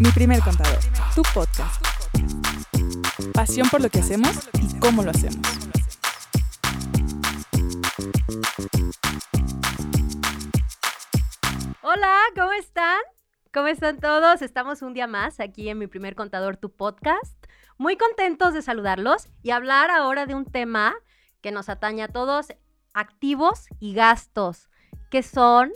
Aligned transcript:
Mi 0.00 0.10
primer 0.12 0.40
contador, 0.40 0.78
tu 1.14 1.20
podcast. 1.34 1.84
Pasión 3.34 3.68
por 3.68 3.82
lo 3.82 3.90
que 3.90 3.98
hacemos 3.98 4.48
y 4.54 4.80
cómo 4.80 5.02
lo 5.02 5.10
hacemos. 5.10 5.46
Hola, 11.82 12.16
¿cómo 12.34 12.52
están? 12.52 12.98
¿Cómo 13.52 13.66
están 13.66 14.00
todos? 14.00 14.40
Estamos 14.40 14.80
un 14.80 14.94
día 14.94 15.06
más 15.06 15.38
aquí 15.38 15.68
en 15.68 15.76
Mi 15.76 15.86
primer 15.86 16.14
contador, 16.14 16.56
tu 16.56 16.74
podcast. 16.74 17.36
Muy 17.76 17.98
contentos 17.98 18.54
de 18.54 18.62
saludarlos 18.62 19.28
y 19.42 19.50
hablar 19.50 19.90
ahora 19.90 20.24
de 20.24 20.34
un 20.34 20.46
tema 20.46 20.94
que 21.42 21.52
nos 21.52 21.68
atañe 21.68 22.04
a 22.04 22.08
todos, 22.08 22.46
activos 22.94 23.66
y 23.80 23.92
gastos. 23.92 24.70
¿Qué 25.10 25.22
son? 25.22 25.70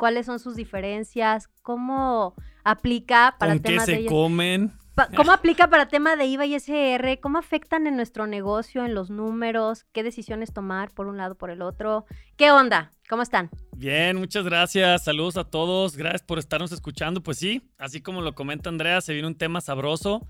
¿Cuáles 0.00 0.24
son 0.24 0.38
sus 0.38 0.56
diferencias? 0.56 1.48
¿Cómo 1.60 2.34
aplica 2.64 3.36
para 3.38 3.52
¿Con 3.52 3.62
qué 3.62 3.68
temas 3.68 3.84
se 3.84 3.96
de 3.96 4.06
comen? 4.06 4.72
¿Cómo 5.14 5.30
aplica 5.30 5.68
para 5.68 5.88
tema 5.88 6.16
de 6.16 6.24
IVA 6.24 6.46
y 6.46 6.54
SR? 6.54 7.20
¿Cómo 7.20 7.36
afectan 7.36 7.86
en 7.86 7.96
nuestro 7.96 8.26
negocio, 8.26 8.86
en 8.86 8.94
los 8.94 9.10
números? 9.10 9.84
¿Qué 9.92 10.02
decisiones 10.02 10.54
tomar 10.54 10.90
por 10.92 11.06
un 11.06 11.18
lado, 11.18 11.34
por 11.34 11.50
el 11.50 11.60
otro? 11.60 12.06
¿Qué 12.38 12.50
onda? 12.50 12.92
¿Cómo 13.10 13.20
están? 13.20 13.50
Bien, 13.76 14.16
muchas 14.16 14.46
gracias. 14.46 15.04
Saludos 15.04 15.36
a 15.36 15.44
todos. 15.44 15.98
Gracias 15.98 16.22
por 16.22 16.38
estarnos 16.38 16.72
escuchando. 16.72 17.22
Pues 17.22 17.36
sí, 17.36 17.70
así 17.76 18.00
como 18.00 18.22
lo 18.22 18.34
comenta 18.34 18.70
Andrea, 18.70 19.02
se 19.02 19.12
viene 19.12 19.28
un 19.28 19.36
tema 19.36 19.60
sabroso. 19.60 20.26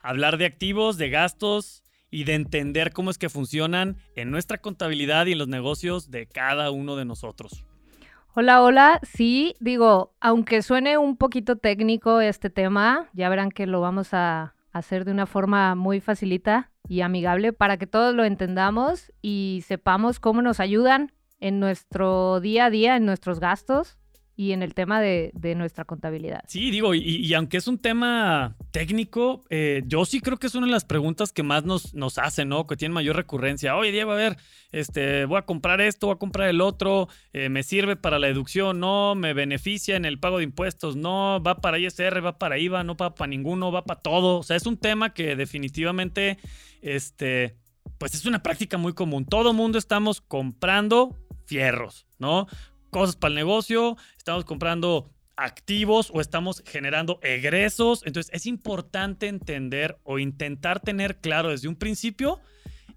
Hablar 0.00 0.38
de 0.38 0.46
activos, 0.46 0.96
de 0.96 1.10
gastos 1.10 1.82
y 2.10 2.24
de 2.24 2.36
entender 2.36 2.94
cómo 2.94 3.10
es 3.10 3.18
que 3.18 3.28
funcionan 3.28 3.98
en 4.16 4.30
nuestra 4.30 4.56
contabilidad 4.56 5.26
y 5.26 5.32
en 5.32 5.38
los 5.38 5.48
negocios 5.48 6.10
de 6.10 6.26
cada 6.26 6.70
uno 6.70 6.96
de 6.96 7.04
nosotros. 7.04 7.66
Hola, 8.32 8.62
hola. 8.62 9.00
Sí, 9.02 9.56
digo, 9.58 10.14
aunque 10.20 10.62
suene 10.62 10.96
un 10.98 11.16
poquito 11.16 11.56
técnico 11.56 12.20
este 12.20 12.48
tema, 12.48 13.08
ya 13.12 13.28
verán 13.28 13.50
que 13.50 13.66
lo 13.66 13.80
vamos 13.80 14.14
a 14.14 14.54
hacer 14.70 15.04
de 15.04 15.10
una 15.10 15.26
forma 15.26 15.74
muy 15.74 15.98
facilita 15.98 16.70
y 16.88 17.00
amigable 17.00 17.52
para 17.52 17.76
que 17.76 17.88
todos 17.88 18.14
lo 18.14 18.24
entendamos 18.24 19.12
y 19.20 19.64
sepamos 19.66 20.20
cómo 20.20 20.42
nos 20.42 20.60
ayudan 20.60 21.10
en 21.40 21.58
nuestro 21.58 22.38
día 22.38 22.66
a 22.66 22.70
día, 22.70 22.94
en 22.96 23.04
nuestros 23.04 23.40
gastos 23.40 23.98
y 24.36 24.52
en 24.52 24.62
el 24.62 24.72
tema 24.72 25.00
de, 25.00 25.32
de 25.34 25.54
nuestra 25.54 25.84
contabilidad. 25.84 26.42
Sí, 26.46 26.70
digo, 26.70 26.94
y, 26.94 27.32
aunque 27.34 27.58
es 27.58 27.68
un 27.68 27.78
tema 27.78 28.56
técnico, 28.70 29.44
eh, 29.50 29.82
yo 29.86 30.04
sí 30.04 30.20
creo 30.20 30.38
que 30.38 30.46
es 30.46 30.54
una 30.54 30.66
de 30.66 30.72
las 30.72 30.84
preguntas 30.84 31.32
que 31.32 31.42
más 31.42 31.64
nos, 31.64 31.92
nos 31.94 32.16
hacen, 32.16 32.48
¿no? 32.48 32.66
Que 32.66 32.76
tienen 32.76 32.94
mayor 32.94 33.16
recurrencia. 33.16 33.76
Oye, 33.76 33.92
Diego, 33.92 34.12
a 34.12 34.16
ver, 34.16 34.38
este, 34.72 35.26
voy 35.26 35.38
a 35.38 35.42
comprar 35.42 35.80
esto, 35.80 36.06
voy 36.06 36.14
a 36.14 36.18
comprar 36.18 36.48
el 36.48 36.60
otro, 36.62 37.08
eh, 37.32 37.50
me 37.50 37.62
sirve 37.62 37.96
para 37.96 38.18
la 38.18 38.28
deducción, 38.28 38.80
no, 38.80 39.14
me 39.14 39.34
beneficia 39.34 39.96
en 39.96 40.06
el 40.06 40.18
pago 40.18 40.38
de 40.38 40.44
impuestos, 40.44 40.96
no, 40.96 41.42
va 41.42 41.56
para 41.56 41.78
ISR, 41.78 42.24
va 42.24 42.38
para 42.38 42.58
IVA, 42.58 42.82
no 42.82 42.96
va 42.96 43.14
para 43.14 43.28
ninguno, 43.28 43.70
va 43.70 43.84
para 43.84 44.00
todo. 44.00 44.38
O 44.38 44.42
sea, 44.42 44.56
es 44.56 44.66
un 44.66 44.78
tema 44.78 45.12
que 45.12 45.36
definitivamente, 45.36 46.38
este, 46.80 47.56
pues 47.98 48.14
es 48.14 48.24
una 48.24 48.42
práctica 48.42 48.78
muy 48.78 48.94
común. 48.94 49.26
Todo 49.26 49.52
mundo 49.52 49.78
estamos 49.78 50.20
comprando 50.20 51.14
fierros, 51.50 52.06
¿no? 52.18 52.46
Cosas 52.90 53.16
para 53.16 53.30
el 53.30 53.36
negocio, 53.36 53.96
estamos 54.16 54.44
comprando 54.44 55.10
activos 55.36 56.10
o 56.12 56.20
estamos 56.20 56.62
generando 56.66 57.18
egresos. 57.22 58.02
Entonces 58.04 58.32
es 58.34 58.46
importante 58.46 59.28
entender 59.28 59.98
o 60.04 60.18
intentar 60.18 60.80
tener 60.80 61.18
claro 61.18 61.50
desde 61.50 61.68
un 61.68 61.76
principio 61.76 62.40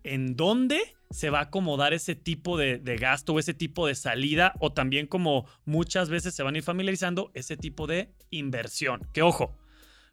en 0.04 0.36
dónde 0.36 0.82
se 1.10 1.30
va 1.30 1.40
a 1.40 1.44
acomodar 1.44 1.94
ese 1.94 2.16
tipo 2.16 2.58
de, 2.58 2.80
gasto 3.00 3.34
o 3.34 3.40
ese 3.40 3.54
tipo 3.54 3.88
de 3.88 3.96
salida 3.96 4.54
o 4.60 4.74
también 4.74 5.08
como 5.08 5.46
muchas 5.64 6.10
veces 6.10 6.34
se 6.34 6.44
van 6.44 6.56
a 6.56 6.58
ir 6.58 6.64
familiarizando 6.64 7.32
ese 7.34 7.56
tipo 7.56 7.88
de 7.88 8.10
inversión. 8.32 9.08
Que 9.14 9.22
ojo, 9.22 9.56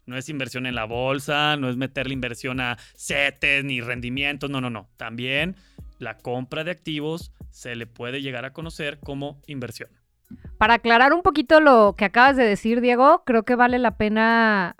no 0.05 0.15
es 0.15 0.29
inversión 0.29 0.65
en 0.67 0.75
la 0.75 0.85
bolsa, 0.85 1.57
no 1.57 1.69
es 1.69 1.75
meterle 1.75 2.13
inversión 2.13 2.59
a 2.59 2.77
CETES 2.95 3.65
ni 3.65 3.81
rendimientos, 3.81 4.49
no, 4.49 4.61
no, 4.61 4.69
no. 4.69 4.89
También 4.95 5.55
la 6.01 6.17
compra 6.17 6.63
de 6.63 6.71
activos 6.71 7.31
se 7.49 7.75
le 7.75 7.87
puede 7.87 8.21
llegar 8.21 8.43
a 8.45 8.53
conocer 8.53 8.99
como 8.99 9.39
inversión. 9.47 9.89
Para 10.57 10.75
aclarar 10.75 11.13
un 11.13 11.21
poquito 11.21 11.59
lo 11.59 11.95
que 11.97 12.05
acabas 12.05 12.37
de 12.37 12.43
decir, 12.43 12.81
Diego, 12.81 13.23
creo 13.25 13.43
que 13.43 13.55
vale 13.55 13.79
la 13.79 13.97
pena, 13.97 14.75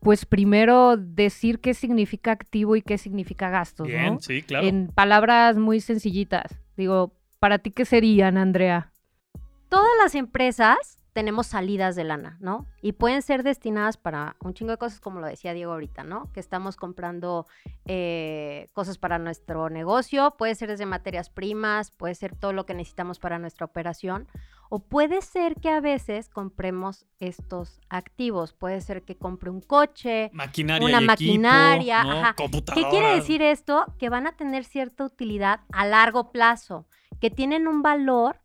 pues 0.00 0.26
primero 0.26 0.96
decir 0.96 1.60
qué 1.60 1.72
significa 1.74 2.32
activo 2.32 2.76
y 2.76 2.82
qué 2.82 2.98
significa 2.98 3.48
gastos, 3.48 3.86
Bien, 3.86 4.14
¿no? 4.14 4.20
sí, 4.20 4.42
claro. 4.42 4.66
En 4.66 4.88
palabras 4.88 5.56
muy 5.56 5.80
sencillitas. 5.80 6.58
Digo, 6.76 7.14
¿para 7.38 7.58
ti 7.58 7.70
qué 7.70 7.84
serían, 7.84 8.36
Andrea? 8.36 8.92
Todas 9.68 9.92
las 10.02 10.14
empresas 10.14 10.98
tenemos 11.12 11.46
salidas 11.46 11.94
de 11.94 12.04
lana, 12.04 12.38
¿no? 12.40 12.66
Y 12.80 12.92
pueden 12.92 13.22
ser 13.22 13.42
destinadas 13.42 13.96
para 13.96 14.36
un 14.40 14.54
chingo 14.54 14.70
de 14.70 14.78
cosas, 14.78 15.00
como 15.00 15.20
lo 15.20 15.26
decía 15.26 15.52
Diego 15.52 15.72
ahorita, 15.72 16.04
¿no? 16.04 16.32
Que 16.32 16.40
estamos 16.40 16.76
comprando 16.76 17.46
eh, 17.84 18.70
cosas 18.72 18.98
para 18.98 19.18
nuestro 19.18 19.68
negocio, 19.68 20.34
puede 20.38 20.54
ser 20.54 20.70
desde 20.70 20.86
materias 20.86 21.28
primas, 21.28 21.90
puede 21.90 22.14
ser 22.14 22.34
todo 22.34 22.52
lo 22.52 22.64
que 22.64 22.74
necesitamos 22.74 23.18
para 23.18 23.38
nuestra 23.38 23.66
operación, 23.66 24.26
o 24.70 24.78
puede 24.78 25.20
ser 25.20 25.56
que 25.56 25.68
a 25.68 25.80
veces 25.80 26.30
compremos 26.30 27.04
estos 27.20 27.80
activos, 27.90 28.54
puede 28.54 28.80
ser 28.80 29.02
que 29.02 29.16
compre 29.16 29.50
un 29.50 29.60
coche, 29.60 30.30
maquinaria 30.32 30.88
una 30.88 31.02
y 31.02 31.06
maquinaria, 31.06 31.98
equipo, 32.00 32.14
¿no? 32.14 32.20
ajá. 32.20 32.34
¿Qué 32.34 32.42
computadoras. 32.42 32.90
quiere 32.90 33.14
decir 33.14 33.42
esto? 33.42 33.84
Que 33.98 34.08
van 34.08 34.26
a 34.26 34.32
tener 34.32 34.64
cierta 34.64 35.04
utilidad 35.04 35.60
a 35.72 35.84
largo 35.84 36.32
plazo, 36.32 36.86
que 37.20 37.28
tienen 37.28 37.68
un 37.68 37.82
valor 37.82 38.40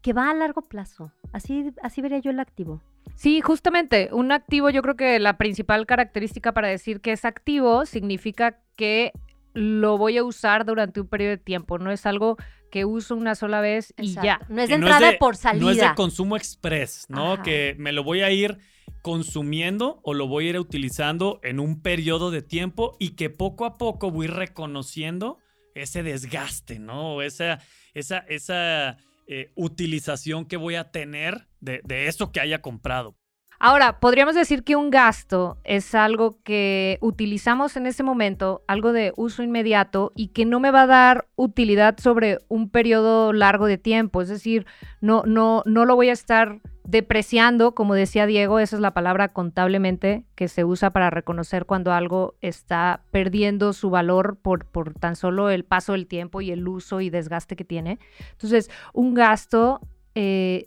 que 0.00 0.14
va 0.14 0.30
a 0.30 0.34
largo 0.34 0.62
plazo. 0.62 1.12
Así, 1.32 1.70
así 1.82 2.00
vería 2.02 2.18
yo 2.18 2.30
el 2.30 2.40
activo. 2.40 2.80
Sí, 3.14 3.40
justamente, 3.40 4.08
un 4.12 4.32
activo 4.32 4.70
yo 4.70 4.82
creo 4.82 4.96
que 4.96 5.18
la 5.18 5.36
principal 5.36 5.86
característica 5.86 6.52
para 6.52 6.68
decir 6.68 7.00
que 7.00 7.12
es 7.12 7.24
activo 7.24 7.86
significa 7.86 8.58
que 8.76 9.12
lo 9.52 9.98
voy 9.98 10.16
a 10.16 10.24
usar 10.24 10.64
durante 10.64 11.00
un 11.00 11.06
periodo 11.08 11.30
de 11.30 11.38
tiempo, 11.38 11.78
no 11.78 11.90
es 11.90 12.06
algo 12.06 12.36
que 12.70 12.84
uso 12.84 13.16
una 13.16 13.34
sola 13.34 13.60
vez 13.60 13.92
y 13.98 14.06
Exacto. 14.10 14.24
ya. 14.26 14.40
No 14.48 14.62
es 14.62 14.68
Que 14.68 14.74
de 14.74 14.80
no 14.80 14.86
entrada 14.86 15.10
de- 15.12 15.18
por 15.18 15.36
salida. 15.36 15.64
No 15.64 15.70
es 15.70 15.78
de 15.78 15.94
consumo 15.96 16.36
express, 16.36 17.06
¿no? 17.08 17.32
Ajá. 17.34 17.42
Que 17.42 17.74
me 17.78 17.90
lo 17.92 18.04
voy 18.04 18.22
a 18.22 18.30
ir 18.30 18.58
consumiendo 19.02 20.00
o 20.04 20.14
lo 20.14 20.28
voy 20.28 20.46
a 20.46 20.50
ir 20.50 20.58
utilizando 20.58 21.40
en 21.42 21.58
un 21.58 21.82
periodo 21.82 22.30
de 22.30 22.42
tiempo 22.42 22.96
y 23.00 23.10
que 23.16 23.28
poco 23.28 23.64
a 23.64 23.76
poco 23.76 24.10
voy 24.12 24.28
reconociendo 24.28 25.38
ese 25.74 26.02
desgaste, 26.04 26.78
¿no? 26.78 27.14
O 27.16 27.22
esa, 27.22 27.58
esa, 27.94 28.18
esa 28.28 28.98
eh, 29.32 29.52
utilización 29.54 30.44
que 30.44 30.56
voy 30.56 30.74
a 30.74 30.90
tener 30.90 31.46
de, 31.60 31.80
de 31.84 32.08
eso 32.08 32.32
que 32.32 32.40
haya 32.40 32.60
comprado. 32.60 33.14
Ahora, 33.60 34.00
podríamos 34.00 34.34
decir 34.34 34.64
que 34.64 34.74
un 34.74 34.90
gasto 34.90 35.58
es 35.62 35.94
algo 35.94 36.40
que 36.42 36.98
utilizamos 37.00 37.76
en 37.76 37.86
ese 37.86 38.02
momento, 38.02 38.64
algo 38.66 38.92
de 38.92 39.12
uso 39.16 39.44
inmediato 39.44 40.10
y 40.16 40.28
que 40.28 40.46
no 40.46 40.58
me 40.58 40.72
va 40.72 40.82
a 40.82 40.86
dar 40.88 41.28
utilidad 41.36 41.96
sobre 42.00 42.38
un 42.48 42.70
periodo 42.70 43.32
largo 43.32 43.66
de 43.66 43.78
tiempo. 43.78 44.20
Es 44.20 44.28
decir, 44.28 44.66
no, 45.00 45.22
no, 45.26 45.62
no 45.64 45.84
lo 45.84 45.94
voy 45.94 46.08
a 46.08 46.14
estar 46.14 46.60
depreciando, 46.90 47.74
como 47.74 47.94
decía 47.94 48.26
Diego, 48.26 48.58
esa 48.58 48.76
es 48.76 48.82
la 48.82 48.94
palabra 48.94 49.28
contablemente 49.28 50.24
que 50.34 50.48
se 50.48 50.64
usa 50.64 50.90
para 50.90 51.08
reconocer 51.08 51.64
cuando 51.64 51.92
algo 51.92 52.34
está 52.40 53.04
perdiendo 53.12 53.72
su 53.72 53.90
valor 53.90 54.38
por, 54.42 54.66
por 54.66 54.94
tan 54.94 55.14
solo 55.14 55.50
el 55.50 55.64
paso 55.64 55.92
del 55.92 56.08
tiempo 56.08 56.40
y 56.40 56.50
el 56.50 56.66
uso 56.66 57.00
y 57.00 57.08
desgaste 57.08 57.54
que 57.54 57.64
tiene. 57.64 58.00
Entonces, 58.32 58.70
un 58.92 59.14
gasto 59.14 59.80
eh, 60.16 60.66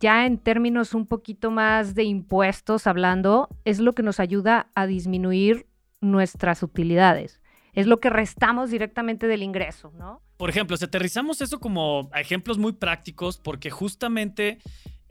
ya 0.00 0.26
en 0.26 0.36
términos 0.36 0.92
un 0.92 1.06
poquito 1.06 1.50
más 1.50 1.94
de 1.94 2.04
impuestos 2.04 2.86
hablando, 2.86 3.48
es 3.64 3.78
lo 3.78 3.94
que 3.94 4.02
nos 4.02 4.20
ayuda 4.20 4.68
a 4.74 4.86
disminuir 4.86 5.66
nuestras 6.02 6.62
utilidades. 6.62 7.40
Es 7.72 7.86
lo 7.86 8.00
que 8.00 8.10
restamos 8.10 8.70
directamente 8.70 9.26
del 9.26 9.42
ingreso, 9.42 9.90
¿no? 9.96 10.20
Por 10.36 10.50
ejemplo, 10.50 10.76
si 10.76 10.84
aterrizamos 10.84 11.40
eso 11.40 11.60
como 11.60 12.10
ejemplos 12.14 12.58
muy 12.58 12.72
prácticos, 12.72 13.38
porque 13.38 13.70
justamente 13.70 14.58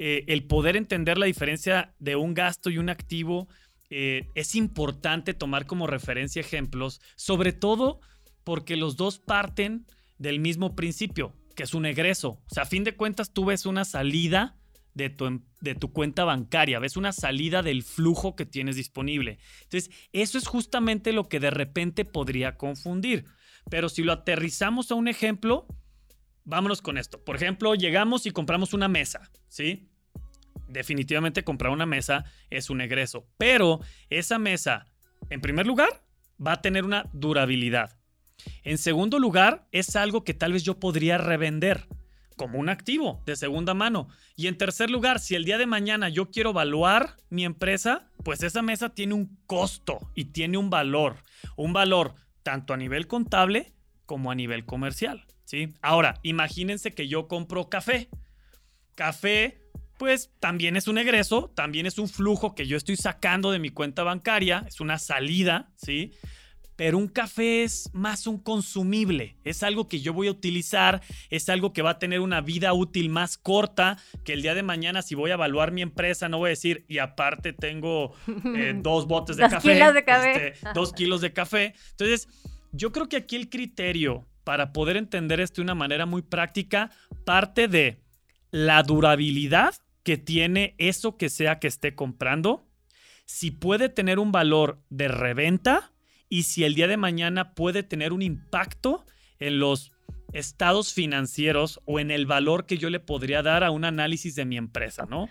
eh, 0.03 0.25
el 0.29 0.47
poder 0.47 0.77
entender 0.77 1.19
la 1.19 1.27
diferencia 1.27 1.93
de 1.99 2.15
un 2.15 2.33
gasto 2.33 2.71
y 2.71 2.79
un 2.79 2.89
activo 2.89 3.47
eh, 3.91 4.29
es 4.33 4.55
importante 4.55 5.35
tomar 5.35 5.67
como 5.67 5.85
referencia 5.85 6.39
ejemplos, 6.39 7.01
sobre 7.15 7.53
todo 7.53 7.99
porque 8.43 8.77
los 8.77 8.95
dos 8.95 9.19
parten 9.19 9.85
del 10.17 10.39
mismo 10.39 10.75
principio, 10.75 11.35
que 11.55 11.61
es 11.61 11.75
un 11.75 11.85
egreso. 11.85 12.29
O 12.29 12.49
sea, 12.51 12.63
a 12.63 12.65
fin 12.65 12.83
de 12.83 12.95
cuentas 12.95 13.31
tú 13.31 13.45
ves 13.45 13.67
una 13.67 13.85
salida 13.85 14.55
de 14.95 15.11
tu, 15.11 15.27
em- 15.27 15.43
de 15.59 15.75
tu 15.75 15.93
cuenta 15.93 16.23
bancaria, 16.23 16.79
ves 16.79 16.97
una 16.97 17.11
salida 17.11 17.61
del 17.61 17.83
flujo 17.83 18.35
que 18.35 18.47
tienes 18.47 18.77
disponible. 18.77 19.37
Entonces, 19.65 19.91
eso 20.13 20.39
es 20.39 20.47
justamente 20.47 21.13
lo 21.13 21.29
que 21.29 21.39
de 21.39 21.51
repente 21.51 22.05
podría 22.05 22.57
confundir. 22.57 23.25
Pero 23.69 23.87
si 23.87 24.01
lo 24.01 24.13
aterrizamos 24.13 24.89
a 24.89 24.95
un 24.95 25.07
ejemplo, 25.07 25.67
vámonos 26.43 26.81
con 26.81 26.97
esto. 26.97 27.23
Por 27.23 27.35
ejemplo, 27.35 27.75
llegamos 27.75 28.25
y 28.25 28.31
compramos 28.31 28.73
una 28.73 28.87
mesa, 28.87 29.29
¿sí? 29.47 29.90
Definitivamente 30.71 31.43
comprar 31.43 31.71
una 31.71 31.85
mesa 31.85 32.25
es 32.49 32.69
un 32.69 32.81
egreso, 32.81 33.27
pero 33.37 33.81
esa 34.09 34.39
mesa, 34.39 34.87
en 35.29 35.41
primer 35.41 35.67
lugar, 35.67 36.03
va 36.45 36.53
a 36.53 36.61
tener 36.61 36.85
una 36.85 37.09
durabilidad. 37.13 37.97
En 38.63 38.77
segundo 38.77 39.19
lugar, 39.19 39.67
es 39.71 39.95
algo 39.95 40.23
que 40.23 40.33
tal 40.33 40.53
vez 40.53 40.63
yo 40.63 40.79
podría 40.79 41.17
revender 41.17 41.87
como 42.37 42.57
un 42.57 42.69
activo 42.69 43.21
de 43.25 43.35
segunda 43.35 43.73
mano. 43.73 44.07
Y 44.35 44.47
en 44.47 44.57
tercer 44.57 44.89
lugar, 44.89 45.19
si 45.19 45.35
el 45.35 45.45
día 45.45 45.59
de 45.59 45.67
mañana 45.67 46.09
yo 46.09 46.31
quiero 46.31 46.51
evaluar 46.51 47.17
mi 47.29 47.45
empresa, 47.45 48.09
pues 48.23 48.41
esa 48.41 48.63
mesa 48.63 48.89
tiene 48.89 49.13
un 49.13 49.37
costo 49.45 49.99
y 50.15 50.25
tiene 50.25 50.57
un 50.57 50.71
valor. 50.71 51.17
Un 51.55 51.73
valor 51.73 52.15
tanto 52.41 52.73
a 52.73 52.77
nivel 52.77 53.05
contable 53.05 53.73
como 54.07 54.31
a 54.31 54.35
nivel 54.35 54.65
comercial. 54.65 55.25
¿sí? 55.43 55.73
Ahora, 55.81 56.19
imagínense 56.23 56.95
que 56.95 57.07
yo 57.07 57.27
compro 57.27 57.69
café. 57.69 58.09
Café 58.95 59.60
pues 60.01 60.31
también 60.39 60.77
es 60.77 60.87
un 60.87 60.97
egreso, 60.97 61.51
también 61.53 61.85
es 61.85 61.99
un 61.99 62.09
flujo 62.09 62.55
que 62.55 62.65
yo 62.65 62.75
estoy 62.75 62.97
sacando 62.97 63.51
de 63.51 63.59
mi 63.59 63.69
cuenta 63.69 64.01
bancaria, 64.01 64.65
es 64.67 64.81
una 64.81 64.97
salida, 64.97 65.69
¿sí? 65.75 66.13
Pero 66.75 66.97
un 66.97 67.07
café 67.07 67.61
es 67.61 67.87
más 67.93 68.25
un 68.25 68.39
consumible, 68.39 69.37
es 69.43 69.61
algo 69.61 69.87
que 69.87 70.01
yo 70.01 70.11
voy 70.11 70.27
a 70.27 70.31
utilizar, 70.31 71.03
es 71.29 71.49
algo 71.49 71.71
que 71.71 71.83
va 71.83 71.91
a 71.91 71.99
tener 71.99 72.19
una 72.19 72.41
vida 72.41 72.73
útil 72.73 73.09
más 73.09 73.37
corta, 73.37 73.99
que 74.23 74.33
el 74.33 74.41
día 74.41 74.55
de 74.55 74.63
mañana 74.63 75.03
si 75.03 75.13
voy 75.13 75.29
a 75.29 75.35
evaluar 75.35 75.71
mi 75.71 75.83
empresa 75.83 76.27
no 76.29 76.39
voy 76.39 76.47
a 76.47 76.49
decir, 76.57 76.83
y 76.87 76.97
aparte 76.97 77.53
tengo 77.53 78.15
eh, 78.55 78.73
dos 78.81 79.05
botes 79.05 79.37
de 79.37 79.43
Dos 79.43 79.51
café, 79.51 79.73
kilos 79.73 79.93
de 79.93 80.03
café. 80.03 80.47
este, 80.47 80.69
dos 80.73 80.93
kilos 80.97 81.21
de 81.21 81.31
café. 81.31 81.75
Entonces, 81.91 82.27
yo 82.71 82.91
creo 82.91 83.07
que 83.07 83.17
aquí 83.17 83.35
el 83.35 83.49
criterio 83.51 84.25
para 84.43 84.73
poder 84.73 84.97
entender 84.97 85.39
esto 85.41 85.57
de 85.57 85.65
una 85.65 85.75
manera 85.75 86.07
muy 86.07 86.23
práctica 86.23 86.89
parte 87.23 87.67
de 87.67 88.01
la 88.49 88.81
durabilidad 88.81 89.75
que 90.03 90.17
tiene 90.17 90.75
eso 90.77 91.17
que 91.17 91.29
sea 91.29 91.59
que 91.59 91.67
esté 91.67 91.95
comprando, 91.95 92.67
si 93.25 93.51
puede 93.51 93.89
tener 93.89 94.19
un 94.19 94.31
valor 94.31 94.81
de 94.89 95.07
reventa 95.07 95.91
y 96.27 96.43
si 96.43 96.63
el 96.63 96.75
día 96.75 96.87
de 96.87 96.97
mañana 96.97 97.53
puede 97.53 97.83
tener 97.83 98.13
un 98.13 98.21
impacto 98.21 99.05
en 99.39 99.59
los 99.59 99.91
estados 100.33 100.93
financieros 100.93 101.81
o 101.85 101.99
en 101.99 102.11
el 102.11 102.25
valor 102.25 102.65
que 102.65 102.77
yo 102.77 102.89
le 102.89 102.99
podría 102.99 103.41
dar 103.41 103.63
a 103.63 103.71
un 103.71 103.85
análisis 103.85 104.35
de 104.35 104.45
mi 104.45 104.57
empresa, 104.57 105.05
¿no? 105.09 105.29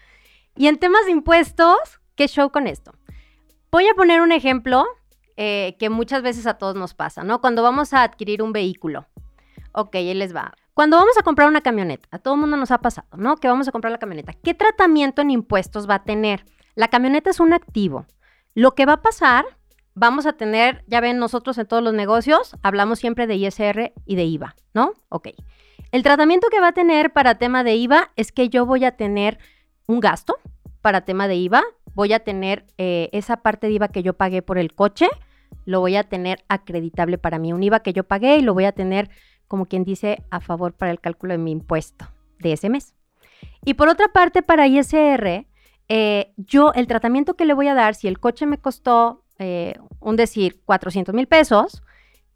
Y 0.56 0.66
en 0.66 0.78
temas 0.78 1.06
de 1.06 1.12
impuestos, 1.12 1.78
¿qué 2.16 2.28
show 2.28 2.50
con 2.50 2.66
esto? 2.66 2.92
Voy 3.70 3.86
a 3.88 3.94
poner 3.94 4.20
un 4.20 4.32
ejemplo 4.32 4.84
eh, 5.36 5.76
que 5.78 5.88
muchas 5.88 6.22
veces 6.22 6.46
a 6.46 6.54
todos 6.54 6.74
nos 6.74 6.94
pasa, 6.94 7.22
¿no? 7.22 7.40
Cuando 7.40 7.62
vamos 7.62 7.94
a 7.94 8.02
adquirir 8.02 8.42
un 8.42 8.52
vehículo. 8.52 9.06
Ok, 9.72 9.94
ahí 9.94 10.12
les 10.12 10.34
va. 10.34 10.52
Cuando 10.80 10.96
vamos 10.96 11.18
a 11.18 11.22
comprar 11.22 11.46
una 11.46 11.60
camioneta, 11.60 12.08
a 12.10 12.18
todo 12.18 12.38
mundo 12.38 12.56
nos 12.56 12.70
ha 12.70 12.78
pasado, 12.78 13.06
¿no? 13.14 13.36
Que 13.36 13.48
vamos 13.48 13.68
a 13.68 13.70
comprar 13.70 13.92
la 13.92 13.98
camioneta. 13.98 14.32
¿Qué 14.32 14.54
tratamiento 14.54 15.20
en 15.20 15.30
impuestos 15.30 15.86
va 15.86 15.96
a 15.96 16.04
tener? 16.04 16.46
La 16.74 16.88
camioneta 16.88 17.28
es 17.28 17.38
un 17.38 17.52
activo. 17.52 18.06
Lo 18.54 18.74
que 18.74 18.86
va 18.86 18.94
a 18.94 19.02
pasar, 19.02 19.44
vamos 19.92 20.24
a 20.24 20.32
tener, 20.32 20.82
ya 20.86 21.02
ven, 21.02 21.18
nosotros 21.18 21.58
en 21.58 21.66
todos 21.66 21.82
los 21.82 21.92
negocios 21.92 22.56
hablamos 22.62 22.98
siempre 22.98 23.26
de 23.26 23.34
ISR 23.34 23.92
y 24.06 24.16
de 24.16 24.24
IVA, 24.24 24.56
¿no? 24.72 24.94
Ok. 25.10 25.28
El 25.92 26.02
tratamiento 26.02 26.48
que 26.50 26.60
va 26.62 26.68
a 26.68 26.72
tener 26.72 27.12
para 27.12 27.34
tema 27.34 27.62
de 27.62 27.74
IVA 27.74 28.12
es 28.16 28.32
que 28.32 28.48
yo 28.48 28.64
voy 28.64 28.86
a 28.86 28.96
tener 28.96 29.38
un 29.84 30.00
gasto 30.00 30.38
para 30.80 31.02
tema 31.02 31.28
de 31.28 31.36
IVA, 31.36 31.62
voy 31.92 32.14
a 32.14 32.20
tener 32.20 32.64
eh, 32.78 33.10
esa 33.12 33.36
parte 33.42 33.66
de 33.66 33.74
IVA 33.74 33.88
que 33.88 34.02
yo 34.02 34.14
pagué 34.14 34.40
por 34.40 34.56
el 34.56 34.72
coche, 34.72 35.10
lo 35.66 35.80
voy 35.80 35.96
a 35.96 36.04
tener 36.04 36.42
acreditable 36.48 37.18
para 37.18 37.38
mí, 37.38 37.52
un 37.52 37.62
IVA 37.62 37.80
que 37.80 37.92
yo 37.92 38.04
pagué 38.04 38.38
y 38.38 38.40
lo 38.40 38.54
voy 38.54 38.64
a 38.64 38.72
tener 38.72 39.10
como 39.50 39.66
quien 39.66 39.82
dice, 39.82 40.22
a 40.30 40.38
favor 40.38 40.74
para 40.74 40.92
el 40.92 41.00
cálculo 41.00 41.32
de 41.32 41.38
mi 41.38 41.50
impuesto 41.50 42.06
de 42.38 42.52
ese 42.52 42.70
mes. 42.70 42.94
Y 43.64 43.74
por 43.74 43.88
otra 43.88 44.06
parte, 44.12 44.44
para 44.44 44.68
ISR, 44.68 45.44
eh, 45.88 46.32
yo 46.36 46.72
el 46.74 46.86
tratamiento 46.86 47.34
que 47.34 47.44
le 47.44 47.52
voy 47.52 47.66
a 47.66 47.74
dar, 47.74 47.96
si 47.96 48.06
el 48.06 48.20
coche 48.20 48.46
me 48.46 48.58
costó, 48.58 49.24
eh, 49.40 49.74
un 49.98 50.14
decir, 50.14 50.60
400 50.64 51.12
mil 51.16 51.26
pesos, 51.26 51.82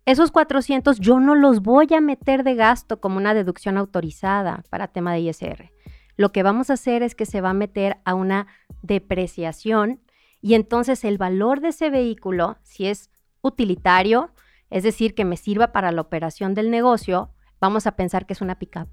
esos 0.07 0.33
400 0.33 0.99
yo 0.99 1.21
no 1.21 1.37
los 1.37 1.61
voy 1.63 1.87
a 1.97 2.01
meter 2.01 2.43
de 2.43 2.57
gasto 2.57 3.01
como 3.01 3.17
una 3.19 3.33
deducción 3.33 3.79
autorizada 3.79 4.65
para 4.69 4.89
tema 4.89 5.13
de 5.13 5.21
ISR. 5.21 5.71
Lo 6.17 6.33
que 6.33 6.43
vamos 6.43 6.69
a 6.69 6.73
hacer 6.73 7.05
es 7.05 7.15
que 7.15 7.27
se 7.27 7.41
va 7.41 7.51
a 7.51 7.55
meter 7.55 7.99
a 8.05 8.15
una 8.15 8.49
depreciación 8.83 10.01
y 10.41 10.55
entonces 10.55 11.05
el 11.05 11.17
valor 11.17 11.61
de 11.61 11.69
ese 11.69 11.91
vehículo, 11.91 12.57
si 12.65 12.87
es 12.89 13.09
utilitario, 13.41 14.31
es 14.75 14.83
decir, 14.83 15.15
que 15.15 15.25
me 15.25 15.37
sirva 15.37 15.71
para 15.71 15.93
la 15.93 16.01
operación 16.01 16.53
del 16.53 16.69
negocio, 16.69 17.31
vamos 17.61 17.87
a 17.87 17.93
pensar 17.93 18.27
que 18.27 18.33
es 18.33 18.41
una 18.41 18.59
pickup. 18.59 18.89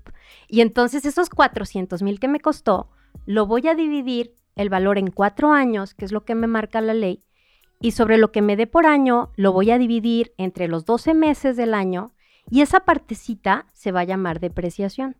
Y 0.48 0.62
entonces 0.62 1.06
esos 1.06 1.31
400 1.31 2.04
mil 2.04 2.19
que 2.19 2.28
me 2.28 2.39
costó, 2.39 2.92
lo 3.25 3.48
voy 3.48 3.68
a 3.68 3.74
dividir 3.74 4.36
el 4.56 4.69
valor 4.69 5.00
en 5.00 5.10
cuatro 5.10 5.54
años, 5.54 5.95
que 5.95 6.06
es 6.06 6.12
lo 6.12 6.24
que 6.24 6.36
me 6.36 6.45
marca 6.45 6.81
la 6.81 6.94
ley, 6.94 7.24
y 7.80 7.94
sobre 7.94 8.19
lo 8.19 8.31
que 8.31 8.44
me 8.44 8.56
dé 8.57 8.68
por 8.68 8.86
año, 8.86 9.31
lo 9.36 9.54
voy 9.54 9.72
a 9.72 9.80
dividir 9.80 10.36
entre 10.38 10.68
los 10.68 10.86
12 10.86 11.16
meses 11.16 11.57
del 11.57 11.74
año, 11.74 12.13
y 12.48 12.62
esa 12.62 12.81
partecita 12.81 13.66
se 13.74 13.92
va 13.92 14.01
a 14.01 14.04
llamar 14.04 14.39
depreciación. 14.39 15.18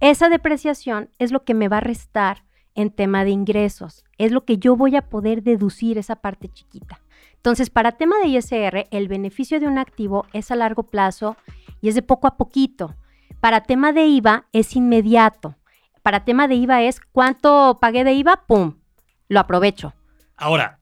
Esa 0.00 0.28
depreciación 0.28 1.10
es 1.20 1.30
lo 1.30 1.44
que 1.44 1.54
me 1.54 1.68
va 1.68 1.76
a 1.76 1.80
restar 1.80 2.42
en 2.74 2.90
tema 2.90 3.22
de 3.22 3.30
ingresos, 3.30 4.04
es 4.18 4.32
lo 4.32 4.44
que 4.44 4.58
yo 4.58 4.74
voy 4.74 4.96
a 4.96 5.08
poder 5.08 5.44
deducir 5.44 5.96
esa 5.96 6.16
parte 6.16 6.48
chiquita. 6.48 7.01
Entonces, 7.42 7.70
para 7.70 7.90
tema 7.90 8.20
de 8.20 8.28
ISR, 8.28 8.86
el 8.92 9.08
beneficio 9.08 9.58
de 9.58 9.66
un 9.66 9.76
activo 9.76 10.28
es 10.32 10.52
a 10.52 10.54
largo 10.54 10.84
plazo 10.84 11.36
y 11.80 11.88
es 11.88 11.96
de 11.96 12.02
poco 12.02 12.28
a 12.28 12.36
poquito. 12.36 12.94
Para 13.40 13.64
tema 13.64 13.92
de 13.92 14.06
IVA 14.06 14.46
es 14.52 14.76
inmediato. 14.76 15.56
Para 16.04 16.24
tema 16.24 16.46
de 16.46 16.54
IVA 16.54 16.82
es 16.82 17.00
cuánto 17.00 17.78
pagué 17.80 18.04
de 18.04 18.12
IVA, 18.12 18.46
¡pum! 18.46 18.78
Lo 19.26 19.40
aprovecho. 19.40 19.92
Ahora, 20.36 20.78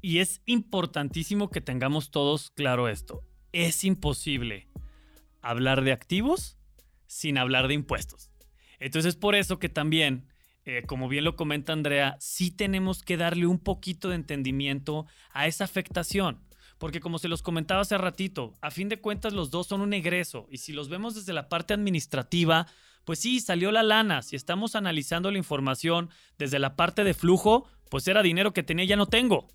y 0.00 0.20
es 0.20 0.42
importantísimo 0.46 1.50
que 1.50 1.60
tengamos 1.60 2.12
todos 2.12 2.52
claro 2.52 2.86
esto. 2.86 3.24
Es 3.50 3.82
imposible 3.82 4.68
hablar 5.42 5.82
de 5.82 5.90
activos 5.90 6.56
sin 7.08 7.36
hablar 7.36 7.66
de 7.66 7.74
impuestos. 7.74 8.30
Entonces, 8.78 9.16
por 9.16 9.34
eso 9.34 9.58
que 9.58 9.68
también 9.68 10.29
eh, 10.64 10.82
como 10.86 11.08
bien 11.08 11.24
lo 11.24 11.36
comenta 11.36 11.72
Andrea, 11.72 12.16
sí 12.20 12.50
tenemos 12.50 13.02
que 13.02 13.16
darle 13.16 13.46
un 13.46 13.58
poquito 13.58 14.08
de 14.08 14.16
entendimiento 14.16 15.06
a 15.32 15.46
esa 15.46 15.64
afectación. 15.64 16.40
Porque 16.78 17.00
como 17.00 17.18
se 17.18 17.28
los 17.28 17.42
comentaba 17.42 17.82
hace 17.82 17.98
ratito, 17.98 18.56
a 18.62 18.70
fin 18.70 18.88
de 18.88 19.00
cuentas 19.00 19.34
los 19.34 19.50
dos 19.50 19.66
son 19.66 19.82
un 19.82 19.92
egreso 19.92 20.46
y 20.50 20.58
si 20.58 20.72
los 20.72 20.88
vemos 20.88 21.14
desde 21.14 21.34
la 21.34 21.48
parte 21.48 21.74
administrativa, 21.74 22.66
pues 23.04 23.18
sí, 23.18 23.40
salió 23.40 23.70
la 23.70 23.82
lana. 23.82 24.22
Si 24.22 24.36
estamos 24.36 24.74
analizando 24.74 25.30
la 25.30 25.38
información 25.38 26.10
desde 26.38 26.58
la 26.58 26.76
parte 26.76 27.04
de 27.04 27.14
flujo, 27.14 27.68
pues 27.90 28.08
era 28.08 28.22
dinero 28.22 28.52
que 28.52 28.62
tenía 28.62 28.84
ya 28.84 28.96
no 28.96 29.06
tengo. 29.06 29.48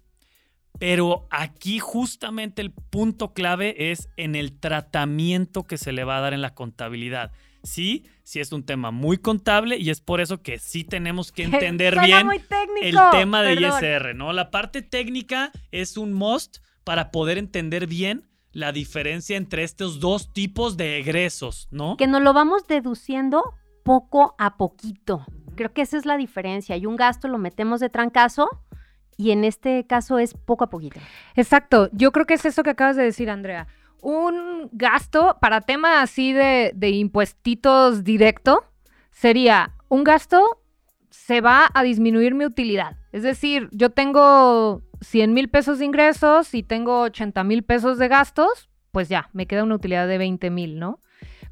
Pero 0.77 1.27
aquí 1.31 1.79
justamente 1.79 2.61
el 2.61 2.71
punto 2.71 3.33
clave 3.33 3.91
es 3.91 4.09
en 4.17 4.35
el 4.35 4.59
tratamiento 4.59 5.63
que 5.63 5.77
se 5.77 5.93
le 5.93 6.03
va 6.03 6.17
a 6.17 6.21
dar 6.21 6.33
en 6.33 6.41
la 6.41 6.53
contabilidad. 6.53 7.31
Sí, 7.65 8.05
sí 8.23 8.39
es 8.39 8.51
un 8.51 8.63
tema 8.63 8.91
muy 8.91 9.17
contable 9.17 9.77
y 9.77 9.89
es 9.89 9.99
por 9.99 10.21
eso 10.21 10.41
que 10.41 10.59
sí 10.59 10.83
tenemos 10.83 11.31
que 11.31 11.43
entender 11.43 11.99
bien 11.99 12.29
el 12.81 12.97
tema 13.11 13.41
de 13.41 13.55
perdón. 13.55 13.83
ISR, 13.83 14.15
¿no? 14.15 14.31
La 14.33 14.51
parte 14.51 14.81
técnica 14.81 15.51
es 15.71 15.97
un 15.97 16.13
must 16.13 16.57
para 16.83 17.11
poder 17.11 17.37
entender 17.37 17.87
bien 17.87 18.29
la 18.51 18.71
diferencia 18.71 19.35
entre 19.35 19.63
estos 19.63 19.99
dos 19.99 20.31
tipos 20.31 20.77
de 20.77 20.99
egresos, 20.99 21.67
¿no? 21.71 21.97
Que 21.97 22.07
nos 22.07 22.21
lo 22.21 22.31
vamos 22.31 22.67
deduciendo 22.67 23.43
poco 23.83 24.33
a 24.37 24.55
poquito. 24.55 25.25
Creo 25.55 25.73
que 25.73 25.81
esa 25.81 25.97
es 25.97 26.05
la 26.05 26.15
diferencia. 26.15 26.77
Y 26.77 26.85
un 26.85 26.95
gasto 26.95 27.27
lo 27.27 27.37
metemos 27.37 27.81
de 27.81 27.89
trancazo 27.89 28.47
y 29.17 29.31
en 29.31 29.43
este 29.43 29.85
caso 29.85 30.19
es 30.19 30.33
poco 30.33 30.63
a 30.63 30.69
poquito. 30.69 30.99
Exacto, 31.35 31.89
yo 31.91 32.11
creo 32.11 32.25
que 32.25 32.35
es 32.35 32.45
eso 32.45 32.63
que 32.63 32.69
acabas 32.69 32.95
de 32.95 33.03
decir, 33.03 33.29
Andrea. 33.29 33.67
Un 34.01 34.69
gasto 34.71 35.37
para 35.41 35.61
tema 35.61 36.01
así 36.01 36.33
de, 36.33 36.71
de 36.75 37.09
directo 38.03 38.63
sería 39.11 39.73
un 39.89 40.03
gasto 40.03 40.61
se 41.09 41.41
va 41.41 41.69
a 41.73 41.83
disminuir 41.83 42.35
mi 42.35 42.45
utilidad. 42.45 42.97
Es 43.11 43.23
decir, 43.23 43.69
yo 43.71 43.89
tengo 43.89 44.81
100 45.01 45.33
mil 45.33 45.49
pesos 45.49 45.79
de 45.79 45.85
ingresos 45.85 46.53
y 46.53 46.61
tengo 46.61 47.01
80 47.01 47.43
mil 47.43 47.63
pesos 47.63 47.97
de 47.97 48.07
gastos, 48.07 48.69
pues 48.91 49.09
ya, 49.09 49.29
me 49.33 49.47
queda 49.47 49.63
una 49.63 49.75
utilidad 49.75 50.07
de 50.07 50.17
20 50.17 50.49
mil, 50.49 50.77
¿no? 50.77 50.99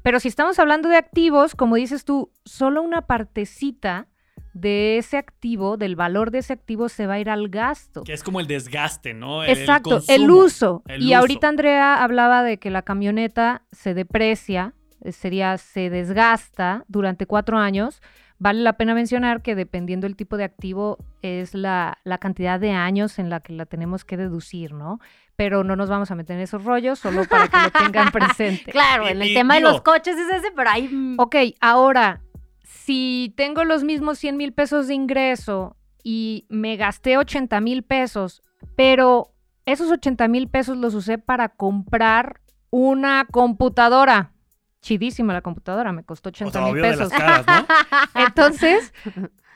Pero 0.02 0.20
si 0.20 0.28
estamos 0.28 0.58
hablando 0.58 0.88
de 0.90 0.96
activos, 0.96 1.54
como 1.54 1.76
dices 1.76 2.04
tú, 2.04 2.30
solo 2.44 2.82
una 2.82 3.06
partecita 3.06 4.06
de 4.54 4.96
ese 4.98 5.16
activo, 5.18 5.76
del 5.76 5.96
valor 5.96 6.30
de 6.30 6.38
ese 6.38 6.52
activo, 6.54 6.88
se 6.88 7.06
va 7.06 7.14
a 7.14 7.18
ir 7.18 7.28
al 7.28 7.48
gasto. 7.48 8.02
Que 8.04 8.12
es 8.14 8.22
como 8.22 8.40
el 8.40 8.46
desgaste, 8.46 9.12
¿no? 9.12 9.44
El- 9.44 9.50
Exacto, 9.58 9.96
el, 10.08 10.22
consumo, 10.22 10.34
uso. 10.44 10.82
el 10.86 11.02
y 11.02 11.06
uso. 11.08 11.16
ahorita 11.18 11.48
Andrea 11.48 12.02
hablaba 12.02 12.42
de 12.42 12.58
que 12.58 12.70
la 12.70 12.82
camioneta 12.82 13.62
se 13.72 13.94
deprecia, 13.94 14.72
eh, 15.02 15.12
sería 15.12 15.58
se 15.58 15.90
desgasta 15.90 16.84
durante 16.88 17.26
cuatro 17.26 17.58
años. 17.58 18.00
Vale 18.38 18.60
la 18.62 18.72
pena 18.74 18.94
mencionar 18.94 19.42
que 19.42 19.54
dependiendo 19.54 20.06
del 20.06 20.16
tipo 20.16 20.36
de 20.36 20.44
activo 20.44 20.98
es 21.22 21.54
la, 21.54 21.98
la 22.04 22.18
cantidad 22.18 22.58
de 22.58 22.72
años 22.72 23.18
en 23.18 23.30
la 23.30 23.40
que 23.40 23.52
la 23.52 23.64
tenemos 23.66 24.04
que 24.04 24.16
deducir, 24.16 24.72
¿no? 24.72 24.98
Pero 25.36 25.62
no 25.64 25.76
nos 25.76 25.88
vamos 25.88 26.10
a 26.10 26.14
meter 26.14 26.36
en 26.36 26.42
esos 26.42 26.64
rollos, 26.64 26.98
solo 26.98 27.24
para 27.24 27.48
que 27.48 27.56
lo 27.58 27.70
tengan 27.70 28.10
presente. 28.12 28.70
Claro, 28.72 29.06
en 29.08 29.20
el 29.22 29.28
y 29.30 29.34
tema 29.34 29.54
digo- 29.56 29.68
de 29.68 29.72
los 29.74 29.82
coches 29.82 30.16
es 30.16 30.28
ese, 30.32 30.50
pero 30.54 30.68
ahí... 30.70 31.14
Ok, 31.18 31.36
ahora, 31.60 32.20
si 32.64 33.32
tengo 33.36 33.64
los 33.64 33.84
mismos 33.84 34.18
100 34.18 34.36
mil 34.36 34.52
pesos 34.52 34.88
de 34.88 34.94
ingreso 34.94 35.76
y 36.02 36.46
me 36.48 36.76
gasté 36.76 37.16
80 37.18 37.60
mil 37.60 37.82
pesos, 37.84 38.42
pero 38.74 39.32
esos 39.66 39.90
80 39.90 40.26
mil 40.28 40.48
pesos 40.48 40.76
los 40.76 40.94
usé 40.94 41.18
para 41.18 41.50
comprar 41.50 42.40
una 42.70 43.26
computadora. 43.30 44.32
Chidísima 44.80 45.32
la 45.32 45.40
computadora, 45.42 45.92
me 45.92 46.04
costó 46.04 46.28
O 46.28 46.32
80 46.32 46.52
sea, 46.52 46.72
mil 46.72 46.82
pesos. 46.82 47.10
las 47.10 47.12
caras, 47.12 47.46
¿no? 47.46 47.66
Entonces, 48.26 48.92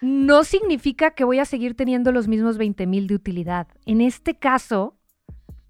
no 0.01 0.45
significa 0.45 1.11
que 1.11 1.25
voy 1.25 1.39
a 1.39 1.45
seguir 1.45 1.75
teniendo 1.75 2.13
los 2.13 2.29
mismos 2.29 2.57
20 2.57 2.87
mil 2.87 3.07
de 3.07 3.15
utilidad. 3.15 3.69
En 3.85 4.01
este 4.01 4.39
caso, 4.39 4.97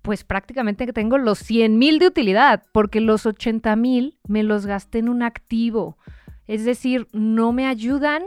pues 0.03 0.25
prácticamente 0.25 0.87
tengo 0.93 1.19
los 1.19 1.39
100 1.39 1.79
mil 1.79 1.99
de 1.99 2.07
utilidad, 2.07 2.65
porque 2.73 3.01
los 3.01 3.27
80 3.27 3.75
mil 3.77 4.19
me 4.29 4.43
los 4.43 4.67
gasté 4.67 4.99
en 4.99 5.09
un 5.09 5.23
activo. 5.23 5.99
Es 6.49 6.65
decir, 6.65 7.07
no 7.13 7.53
me 7.53 7.67
ayudan 7.67 8.25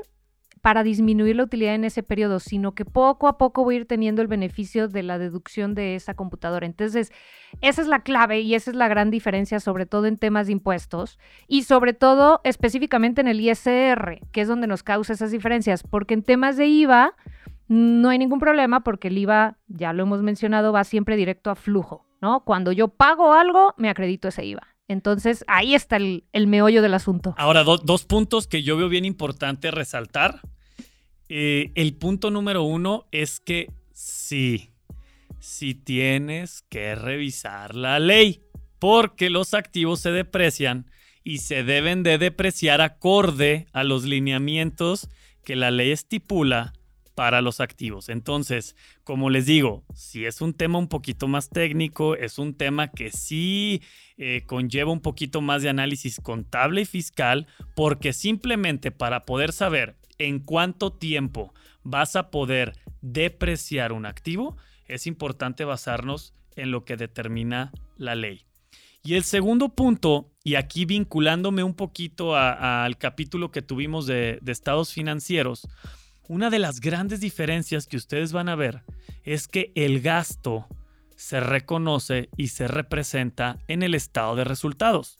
para 0.61 0.83
disminuir 0.83 1.35
la 1.35 1.43
utilidad 1.43 1.75
en 1.75 1.83
ese 1.83 2.03
periodo, 2.03 2.39
sino 2.39 2.73
que 2.73 2.85
poco 2.85 3.27
a 3.27 3.37
poco 3.37 3.63
voy 3.63 3.75
a 3.75 3.77
ir 3.79 3.85
teniendo 3.87 4.21
el 4.21 4.27
beneficio 4.27 4.87
de 4.87 5.03
la 5.03 5.17
deducción 5.17 5.73
de 5.73 5.95
esa 5.95 6.13
computadora. 6.13 6.65
Entonces, 6.65 7.11
esa 7.61 7.81
es 7.81 7.87
la 7.87 8.03
clave 8.03 8.41
y 8.41 8.53
esa 8.53 8.69
es 8.69 8.77
la 8.77 8.87
gran 8.87 9.09
diferencia, 9.09 9.59
sobre 9.59 9.85
todo 9.85 10.05
en 10.05 10.17
temas 10.17 10.47
de 10.47 10.53
impuestos 10.53 11.17
y 11.47 11.63
sobre 11.63 11.93
todo 11.93 12.41
específicamente 12.43 13.21
en 13.21 13.27
el 13.27 13.41
ISR, 13.41 14.19
que 14.31 14.41
es 14.41 14.47
donde 14.47 14.67
nos 14.67 14.83
causa 14.83 15.13
esas 15.13 15.31
diferencias, 15.31 15.83
porque 15.83 16.13
en 16.13 16.23
temas 16.23 16.57
de 16.57 16.67
IVA 16.67 17.15
no 17.67 18.09
hay 18.09 18.19
ningún 18.19 18.39
problema 18.39 18.81
porque 18.81 19.07
el 19.07 19.17
IVA, 19.17 19.57
ya 19.67 19.93
lo 19.93 20.03
hemos 20.03 20.21
mencionado, 20.21 20.71
va 20.71 20.83
siempre 20.83 21.15
directo 21.15 21.49
a 21.49 21.55
flujo, 21.55 22.05
¿no? 22.21 22.41
Cuando 22.41 22.71
yo 22.71 22.89
pago 22.89 23.33
algo, 23.33 23.73
me 23.77 23.89
acredito 23.89 24.27
ese 24.27 24.45
IVA. 24.45 24.70
Entonces, 24.91 25.45
ahí 25.47 25.73
está 25.73 25.95
el, 25.95 26.23
meollo 26.47 26.81
del 26.81 26.93
asunto. 26.93 27.33
Ahora, 27.37 27.63
dos 27.63 28.05
puntos 28.05 28.45
que 28.45 28.61
yo 28.61 28.75
veo 28.75 28.89
bien 28.89 29.05
importante 29.05 29.71
resaltar. 29.71 30.41
Eh, 31.29 31.71
el 31.75 31.93
punto 31.95 32.29
número 32.29 32.63
uno 32.63 33.07
es 33.11 33.39
que 33.39 33.71
sí, 33.93 34.71
sí 35.39 35.75
tienes 35.75 36.63
que 36.67 36.95
revisar 36.95 37.73
la 37.73 37.99
ley, 37.99 38.41
porque 38.79 39.29
los 39.29 39.53
activos 39.53 40.01
se 40.01 40.11
deprecian 40.11 40.91
y 41.23 41.37
se 41.37 41.63
deben 41.63 42.03
de 42.03 42.17
depreciar 42.17 42.81
acorde 42.81 43.67
a 43.71 43.85
los 43.85 44.03
lineamientos 44.03 45.07
que 45.45 45.55
la 45.55 45.71
ley 45.71 45.91
estipula 45.91 46.73
para 47.21 47.43
los 47.43 47.59
activos. 47.59 48.09
Entonces, 48.09 48.75
como 49.03 49.29
les 49.29 49.45
digo, 49.45 49.83
si 49.93 50.25
es 50.25 50.41
un 50.41 50.55
tema 50.55 50.79
un 50.79 50.87
poquito 50.87 51.27
más 51.27 51.51
técnico, 51.51 52.15
es 52.15 52.39
un 52.39 52.55
tema 52.55 52.87
que 52.87 53.11
sí 53.11 53.83
eh, 54.17 54.41
conlleva 54.47 54.91
un 54.91 55.01
poquito 55.01 55.39
más 55.39 55.61
de 55.61 55.69
análisis 55.69 56.19
contable 56.19 56.81
y 56.81 56.85
fiscal, 56.85 57.45
porque 57.75 58.11
simplemente 58.11 58.89
para 58.89 59.23
poder 59.25 59.51
saber 59.51 59.97
en 60.17 60.39
cuánto 60.39 60.93
tiempo 60.93 61.53
vas 61.83 62.15
a 62.15 62.31
poder 62.31 62.73
depreciar 63.01 63.91
un 63.93 64.07
activo, 64.07 64.57
es 64.87 65.05
importante 65.05 65.63
basarnos 65.63 66.33
en 66.55 66.71
lo 66.71 66.85
que 66.85 66.97
determina 66.97 67.71
la 67.97 68.15
ley. 68.15 68.47
Y 69.03 69.13
el 69.13 69.23
segundo 69.23 69.69
punto, 69.69 70.31
y 70.43 70.55
aquí 70.55 70.85
vinculándome 70.85 71.63
un 71.63 71.75
poquito 71.75 72.35
al 72.35 72.97
capítulo 72.97 73.51
que 73.51 73.61
tuvimos 73.61 74.07
de 74.07 74.39
estados 74.47 74.91
financieros, 74.91 75.67
una 76.31 76.49
de 76.49 76.59
las 76.59 76.79
grandes 76.79 77.19
diferencias 77.19 77.87
que 77.87 77.97
ustedes 77.97 78.31
van 78.31 78.47
a 78.47 78.55
ver 78.55 78.83
es 79.25 79.49
que 79.49 79.73
el 79.75 79.99
gasto 79.99 80.65
se 81.17 81.41
reconoce 81.41 82.29
y 82.37 82.47
se 82.47 82.69
representa 82.69 83.57
en 83.67 83.83
el 83.83 83.95
estado 83.95 84.37
de 84.37 84.45
resultados. 84.45 85.19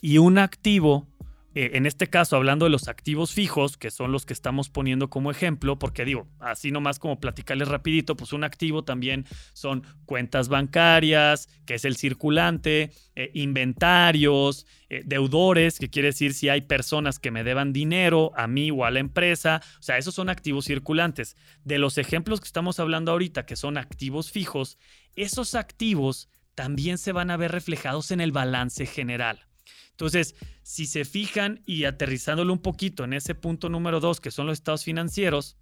Y 0.00 0.16
un 0.16 0.38
activo 0.38 1.06
eh, 1.54 1.72
en 1.74 1.86
este 1.86 2.08
caso, 2.08 2.36
hablando 2.36 2.64
de 2.64 2.70
los 2.70 2.88
activos 2.88 3.32
fijos, 3.32 3.76
que 3.76 3.90
son 3.90 4.10
los 4.10 4.24
que 4.24 4.32
estamos 4.32 4.70
poniendo 4.70 5.10
como 5.10 5.30
ejemplo, 5.30 5.78
porque 5.78 6.04
digo, 6.04 6.26
así 6.40 6.70
nomás 6.70 6.98
como 6.98 7.20
platicarles 7.20 7.68
rapidito, 7.68 8.16
pues 8.16 8.32
un 8.32 8.44
activo 8.44 8.84
también 8.84 9.26
son 9.52 9.84
cuentas 10.06 10.48
bancarias, 10.48 11.48
que 11.66 11.74
es 11.74 11.84
el 11.84 11.96
circulante, 11.96 12.92
eh, 13.14 13.30
inventarios, 13.34 14.66
eh, 14.88 15.02
deudores, 15.04 15.78
que 15.78 15.90
quiere 15.90 16.08
decir 16.08 16.32
si 16.32 16.48
hay 16.48 16.62
personas 16.62 17.18
que 17.18 17.30
me 17.30 17.44
deban 17.44 17.72
dinero 17.72 18.32
a 18.34 18.46
mí 18.46 18.70
o 18.70 18.84
a 18.84 18.90
la 18.90 19.00
empresa, 19.00 19.60
o 19.78 19.82
sea, 19.82 19.98
esos 19.98 20.14
son 20.14 20.30
activos 20.30 20.64
circulantes. 20.64 21.36
De 21.64 21.78
los 21.78 21.98
ejemplos 21.98 22.40
que 22.40 22.46
estamos 22.46 22.80
hablando 22.80 23.12
ahorita, 23.12 23.44
que 23.44 23.56
son 23.56 23.76
activos 23.76 24.30
fijos, 24.30 24.78
esos 25.16 25.54
activos 25.54 26.28
también 26.54 26.98
se 26.98 27.12
van 27.12 27.30
a 27.30 27.36
ver 27.36 27.52
reflejados 27.52 28.10
en 28.10 28.20
el 28.20 28.32
balance 28.32 28.86
general. 28.86 29.46
Entonces, 29.92 30.34
si 30.62 30.86
se 30.86 31.04
fijan 31.04 31.62
y 31.64 31.84
aterrizándolo 31.84 32.52
un 32.52 32.60
poquito 32.60 33.04
en 33.04 33.12
ese 33.12 33.34
punto 33.34 33.68
número 33.68 34.00
dos, 34.00 34.20
que 34.20 34.30
son 34.30 34.46
los 34.46 34.58
estados 34.58 34.84
financieros, 34.84 35.56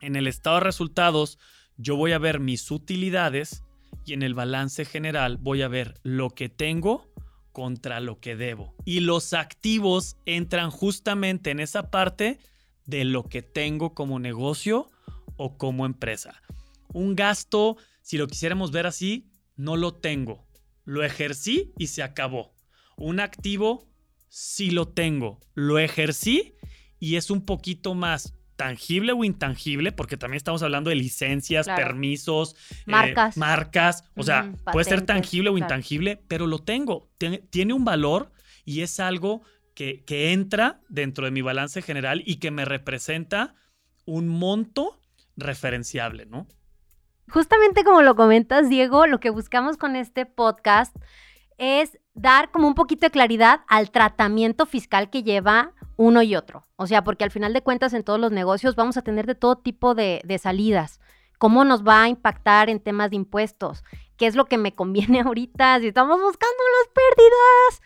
en 0.00 0.16
el 0.16 0.26
estado 0.26 0.56
de 0.56 0.64
resultados 0.64 1.38
yo 1.76 1.96
voy 1.96 2.12
a 2.12 2.18
ver 2.18 2.40
mis 2.40 2.70
utilidades 2.70 3.62
y 4.04 4.12
en 4.12 4.22
el 4.22 4.34
balance 4.34 4.84
general 4.84 5.38
voy 5.38 5.62
a 5.62 5.68
ver 5.68 5.98
lo 6.02 6.30
que 6.30 6.48
tengo 6.48 7.10
contra 7.52 8.00
lo 8.00 8.20
que 8.20 8.36
debo. 8.36 8.74
Y 8.84 9.00
los 9.00 9.32
activos 9.32 10.16
entran 10.26 10.70
justamente 10.70 11.50
en 11.50 11.60
esa 11.60 11.90
parte 11.90 12.38
de 12.86 13.04
lo 13.04 13.24
que 13.24 13.42
tengo 13.42 13.94
como 13.94 14.18
negocio 14.18 14.90
o 15.36 15.56
como 15.56 15.86
empresa. 15.86 16.42
Un 16.92 17.14
gasto, 17.16 17.76
si 18.02 18.18
lo 18.18 18.26
quisiéramos 18.26 18.72
ver 18.72 18.86
así, 18.86 19.30
no 19.56 19.76
lo 19.76 19.94
tengo. 19.94 20.46
Lo 20.84 21.04
ejercí 21.04 21.72
y 21.78 21.88
se 21.88 22.02
acabó. 22.02 22.52
Un 23.00 23.18
activo 23.18 23.88
sí 24.28 24.70
lo 24.70 24.88
tengo, 24.88 25.40
lo 25.54 25.78
ejercí 25.78 26.54
y 26.98 27.16
es 27.16 27.30
un 27.30 27.44
poquito 27.44 27.94
más 27.94 28.34
tangible 28.56 29.12
o 29.12 29.24
intangible, 29.24 29.90
porque 29.90 30.18
también 30.18 30.36
estamos 30.36 30.62
hablando 30.62 30.90
de 30.90 30.96
licencias, 30.96 31.66
permisos, 31.66 32.54
eh, 32.70 32.82
marcas. 32.84 33.36
marcas. 33.38 34.04
O 34.16 34.22
sea, 34.22 34.52
puede 34.70 34.84
ser 34.84 35.00
tangible 35.06 35.48
o 35.48 35.56
intangible, 35.56 36.22
pero 36.28 36.46
lo 36.46 36.58
tengo. 36.58 37.08
Tiene, 37.16 37.72
un 37.72 37.86
valor 37.86 38.32
y 38.66 38.82
es 38.82 39.00
algo 39.00 39.40
que, 39.74 40.04
que, 40.04 40.32
entra 40.32 40.82
dentro 40.90 41.24
de 41.24 41.30
mi 41.30 41.40
balance 41.40 41.80
general 41.80 42.22
y 42.26 42.36
que 42.36 42.50
me 42.50 42.66
representa 42.66 43.54
un 44.04 44.28
monto 44.28 45.00
referenciable, 45.38 46.26
¿no? 46.26 46.46
Justamente 47.30 47.82
como 47.82 48.02
lo 48.02 48.14
comentas, 48.14 48.68
Diego, 48.68 49.06
lo 49.06 49.20
que 49.20 49.30
buscamos 49.30 49.78
con 49.78 49.96
este 49.96 50.26
podcast 50.26 50.94
es 51.56 51.99
dar 52.20 52.50
como 52.50 52.68
un 52.68 52.74
poquito 52.74 53.06
de 53.06 53.10
claridad 53.10 53.60
al 53.66 53.90
tratamiento 53.90 54.66
fiscal 54.66 55.08
que 55.10 55.22
lleva 55.22 55.72
uno 55.96 56.22
y 56.22 56.36
otro. 56.36 56.66
O 56.76 56.86
sea, 56.86 57.02
porque 57.02 57.24
al 57.24 57.30
final 57.30 57.52
de 57.52 57.62
cuentas 57.62 57.94
en 57.94 58.04
todos 58.04 58.20
los 58.20 58.30
negocios 58.30 58.76
vamos 58.76 58.96
a 58.96 59.02
tener 59.02 59.26
de 59.26 59.34
todo 59.34 59.56
tipo 59.56 59.94
de, 59.94 60.22
salidas. 60.40 61.00
¿Cómo 61.38 61.64
nos 61.64 61.86
va 61.86 62.02
a 62.02 62.08
impactar 62.08 62.68
en 62.68 62.80
temas 62.80 63.10
de 63.10 63.16
impuestos? 63.16 63.84
¿Qué 64.18 64.26
es 64.26 64.34
lo 64.34 64.44
que 64.44 64.58
me 64.58 64.74
conviene 64.74 65.20
ahorita? 65.24 65.80
Si 65.80 65.88
estamos 65.88 66.20
buscando 66.20 66.62
las 66.78 66.92
pérdidas. 66.94 67.82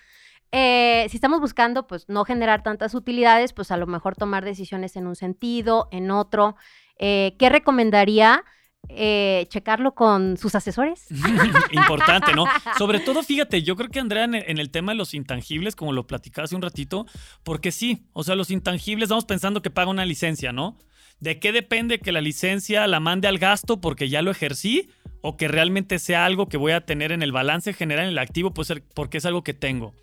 Eh, 0.50 1.06
si 1.10 1.16
estamos 1.16 1.40
buscando, 1.40 1.86
pues, 1.86 2.08
no 2.08 2.24
generar 2.24 2.62
tantas 2.62 2.94
utilidades, 2.94 3.52
pues 3.52 3.70
a 3.72 3.76
lo 3.76 3.86
mejor 3.86 4.14
tomar 4.14 4.44
decisiones 4.44 4.96
en 4.96 5.06
un 5.06 5.16
sentido, 5.16 5.88
en 5.90 6.10
otro. 6.10 6.56
Eh, 6.98 7.34
¿Qué 7.38 7.48
recomendaría? 7.48 8.44
Eh, 8.88 9.46
checarlo 9.48 9.94
con 9.94 10.36
sus 10.36 10.54
asesores. 10.54 11.06
Importante, 11.72 12.34
¿no? 12.34 12.44
Sobre 12.78 13.00
todo, 13.00 13.22
fíjate, 13.22 13.62
yo 13.62 13.76
creo 13.76 13.88
que 13.88 14.00
Andrea 14.00 14.24
en 14.24 14.58
el, 14.58 14.70
tema 14.70 14.92
de 14.92 14.98
los 14.98 15.14
intangibles, 15.14 15.74
como 15.74 15.92
lo 15.92 16.06
platicaba 16.06 16.44
hace 16.44 16.56
un 16.56 16.62
ratito, 16.62 17.06
porque 17.42 17.72
sí, 17.72 18.06
o 18.12 18.24
sea, 18.24 18.34
los 18.34 18.50
intangibles, 18.50 19.04
estamos 19.06 19.24
pensando 19.24 19.62
que 19.62 19.70
paga 19.70 19.90
una 19.90 20.04
licencia, 20.04 20.52
¿no? 20.52 20.78
¿De 21.20 21.38
qué 21.38 21.52
depende 21.52 22.00
que 22.00 22.12
la 22.12 22.20
licencia 22.20 22.86
la 22.86 23.00
mande 23.00 23.28
al 23.28 23.38
gasto 23.38 23.80
porque 23.80 24.08
ya 24.08 24.22
lo 24.22 24.30
ejercí? 24.30 24.90
¿O 25.22 25.36
que 25.36 25.48
realmente 25.48 25.98
sea 25.98 26.26
algo 26.26 26.48
que 26.48 26.58
voy 26.58 26.72
a 26.72 26.84
tener 26.84 27.12
en 27.12 27.22
el 27.22 27.32
balance 27.32 27.72
general, 27.72 28.04
en 28.04 28.10
el 28.10 28.18
activo, 28.18 28.52
pues 28.52 28.72
porque 28.94 29.18
es 29.18 29.24
algo 29.24 29.42
que 29.42 29.54
tengo? 29.54 29.94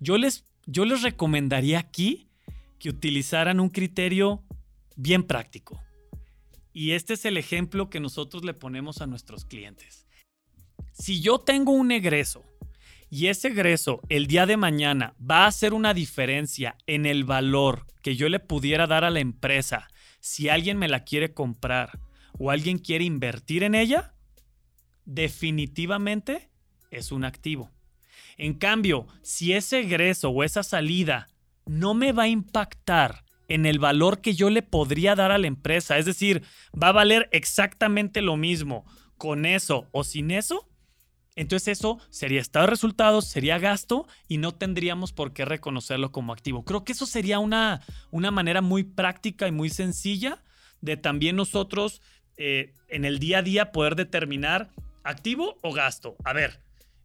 Yo 0.00 0.18
les, 0.18 0.44
yo 0.66 0.84
les 0.84 1.02
recomendaría 1.02 1.78
aquí 1.78 2.28
que 2.78 2.90
utilizaran 2.90 3.60
un 3.60 3.70
criterio 3.70 4.42
bien 4.96 5.22
práctico. 5.22 5.80
Y 6.78 6.92
este 6.92 7.14
es 7.14 7.24
el 7.24 7.38
ejemplo 7.38 7.88
que 7.88 8.00
nosotros 8.00 8.44
le 8.44 8.52
ponemos 8.52 9.00
a 9.00 9.06
nuestros 9.06 9.46
clientes. 9.46 10.06
Si 10.92 11.22
yo 11.22 11.38
tengo 11.38 11.72
un 11.72 11.90
egreso 11.90 12.44
y 13.08 13.28
ese 13.28 13.48
egreso 13.48 14.02
el 14.10 14.26
día 14.26 14.44
de 14.44 14.58
mañana 14.58 15.14
va 15.18 15.44
a 15.44 15.46
hacer 15.46 15.72
una 15.72 15.94
diferencia 15.94 16.76
en 16.86 17.06
el 17.06 17.24
valor 17.24 17.86
que 18.02 18.14
yo 18.14 18.28
le 18.28 18.40
pudiera 18.40 18.86
dar 18.86 19.04
a 19.04 19.10
la 19.10 19.20
empresa 19.20 19.88
si 20.20 20.50
alguien 20.50 20.76
me 20.76 20.86
la 20.86 21.04
quiere 21.04 21.32
comprar 21.32 21.98
o 22.38 22.50
alguien 22.50 22.76
quiere 22.76 23.04
invertir 23.04 23.62
en 23.62 23.74
ella, 23.74 24.12
definitivamente 25.06 26.50
es 26.90 27.10
un 27.10 27.24
activo. 27.24 27.70
En 28.36 28.52
cambio, 28.52 29.06
si 29.22 29.54
ese 29.54 29.80
egreso 29.80 30.28
o 30.28 30.44
esa 30.44 30.62
salida 30.62 31.28
no 31.64 31.94
me 31.94 32.12
va 32.12 32.24
a 32.24 32.28
impactar 32.28 33.24
en 33.48 33.66
el 33.66 33.78
valor 33.78 34.20
que 34.20 34.34
yo 34.34 34.50
le 34.50 34.62
podría 34.62 35.14
dar 35.14 35.30
a 35.30 35.38
la 35.38 35.46
empresa. 35.46 35.98
Es 35.98 36.06
decir, 36.06 36.42
va 36.80 36.88
a 36.88 36.92
valer 36.92 37.28
exactamente 37.32 38.22
lo 38.22 38.36
mismo 38.36 38.84
con 39.16 39.46
eso 39.46 39.86
o 39.92 40.04
sin 40.04 40.30
eso. 40.30 40.68
Entonces 41.36 41.78
eso 41.78 41.98
sería 42.08 42.40
estado 42.40 42.64
de 42.64 42.70
resultados, 42.70 43.26
sería 43.26 43.58
gasto 43.58 44.06
y 44.26 44.38
no 44.38 44.52
tendríamos 44.52 45.12
por 45.12 45.34
qué 45.34 45.44
reconocerlo 45.44 46.10
como 46.10 46.32
activo. 46.32 46.64
Creo 46.64 46.84
que 46.84 46.92
eso 46.92 47.04
sería 47.04 47.38
una, 47.38 47.82
una 48.10 48.30
manera 48.30 48.62
muy 48.62 48.84
práctica 48.84 49.46
y 49.46 49.52
muy 49.52 49.68
sencilla 49.68 50.42
de 50.80 50.96
también 50.96 51.36
nosotros 51.36 52.00
eh, 52.38 52.72
en 52.88 53.04
el 53.04 53.18
día 53.18 53.38
a 53.38 53.42
día 53.42 53.72
poder 53.72 53.96
determinar 53.96 54.70
activo 55.04 55.58
o 55.62 55.72
gasto. 55.72 56.16
A 56.24 56.32
ver, 56.32 56.60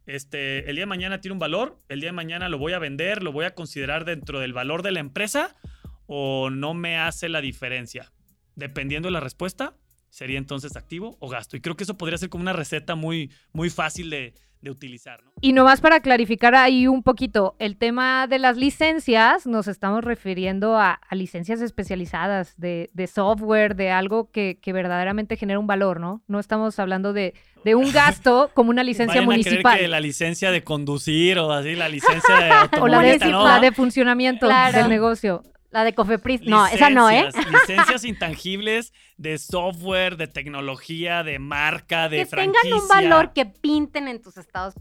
este, 0.06 0.68
el 0.68 0.76
día 0.76 0.82
de 0.82 0.86
mañana 0.86 1.20
tiene 1.20 1.34
un 1.34 1.38
valor, 1.38 1.78
el 1.88 2.00
día 2.00 2.08
de 2.08 2.14
mañana 2.14 2.48
lo 2.48 2.56
voy 2.56 2.72
a 2.72 2.78
vender, 2.78 3.22
lo 3.22 3.32
voy 3.32 3.44
a 3.44 3.54
considerar 3.54 4.06
dentro 4.06 4.40
del 4.40 4.54
valor 4.54 4.82
de 4.82 4.92
la 4.92 5.00
empresa 5.00 5.56
o 6.06 6.50
no 6.50 6.74
me 6.74 6.98
hace 6.98 7.28
la 7.28 7.40
diferencia. 7.40 8.12
dependiendo 8.54 9.08
de 9.08 9.12
la 9.12 9.20
respuesta, 9.20 9.76
sería 10.10 10.36
entonces 10.36 10.76
activo 10.76 11.16
o 11.20 11.28
gasto. 11.30 11.56
Y 11.56 11.62
creo 11.62 11.74
que 11.74 11.84
eso 11.84 11.96
podría 11.96 12.18
ser 12.18 12.28
como 12.28 12.42
una 12.42 12.52
receta 12.52 12.94
muy, 12.94 13.30
muy 13.54 13.70
fácil 13.70 14.10
de, 14.10 14.34
de 14.62 14.70
utilizar. 14.70 15.22
¿no? 15.22 15.32
Y 15.40 15.52
nomás 15.52 15.80
para 15.80 16.00
clarificar 16.00 16.54
ahí 16.54 16.86
un 16.86 17.02
poquito, 17.02 17.56
el 17.58 17.76
tema 17.76 18.26
de 18.28 18.38
las 18.38 18.56
licencias, 18.56 19.46
nos 19.46 19.68
estamos 19.68 20.04
refiriendo 20.04 20.78
a, 20.78 20.92
a 20.92 21.14
licencias 21.14 21.60
especializadas 21.60 22.58
de, 22.58 22.90
de, 22.94 23.06
software, 23.08 23.74
de 23.74 23.90
algo 23.90 24.30
que, 24.30 24.58
que, 24.62 24.72
verdaderamente 24.72 25.36
genera 25.36 25.58
un 25.58 25.66
valor, 25.66 25.98
¿no? 25.98 26.22
No 26.28 26.38
estamos 26.38 26.78
hablando 26.78 27.12
de, 27.12 27.34
de 27.64 27.74
un 27.74 27.90
gasto 27.92 28.50
como 28.54 28.70
una 28.70 28.84
licencia 28.84 29.20
Vayan 29.20 29.24
municipal. 29.24 29.72
A 29.72 29.74
creer 29.76 29.86
que 29.86 29.88
la 29.88 30.00
licencia 30.00 30.50
de 30.50 30.62
conducir 30.62 31.38
o 31.38 31.52
así, 31.52 31.74
la 31.74 31.88
licencia 31.88 32.36
de 32.36 32.50
o 32.80 32.86
la 32.86 33.00
de, 33.00 33.18
¿no? 33.18 33.44
la 33.44 33.60
de 33.60 33.72
funcionamiento 33.72 34.46
claro. 34.46 34.78
del 34.78 34.88
negocio. 34.88 35.42
La 35.72 35.84
de 35.84 35.94
Cofepris. 35.94 36.42
No, 36.42 36.66
esa 36.66 36.90
no, 36.90 37.10
¿eh? 37.10 37.28
Licencias 37.50 38.04
intangibles 38.04 38.92
de 39.16 39.38
software, 39.38 40.16
de 40.18 40.28
tecnología, 40.28 41.22
de 41.22 41.38
marca, 41.38 42.10
de 42.10 42.18
que 42.18 42.26
franquicia. 42.26 42.60
Que 42.62 42.68
tengan 42.68 42.82
un 42.82 42.88
valor 42.88 43.32
que 43.32 43.46
pinten 43.46 44.06
en 44.06 44.20
tus 44.20 44.36
estados. 44.36 44.74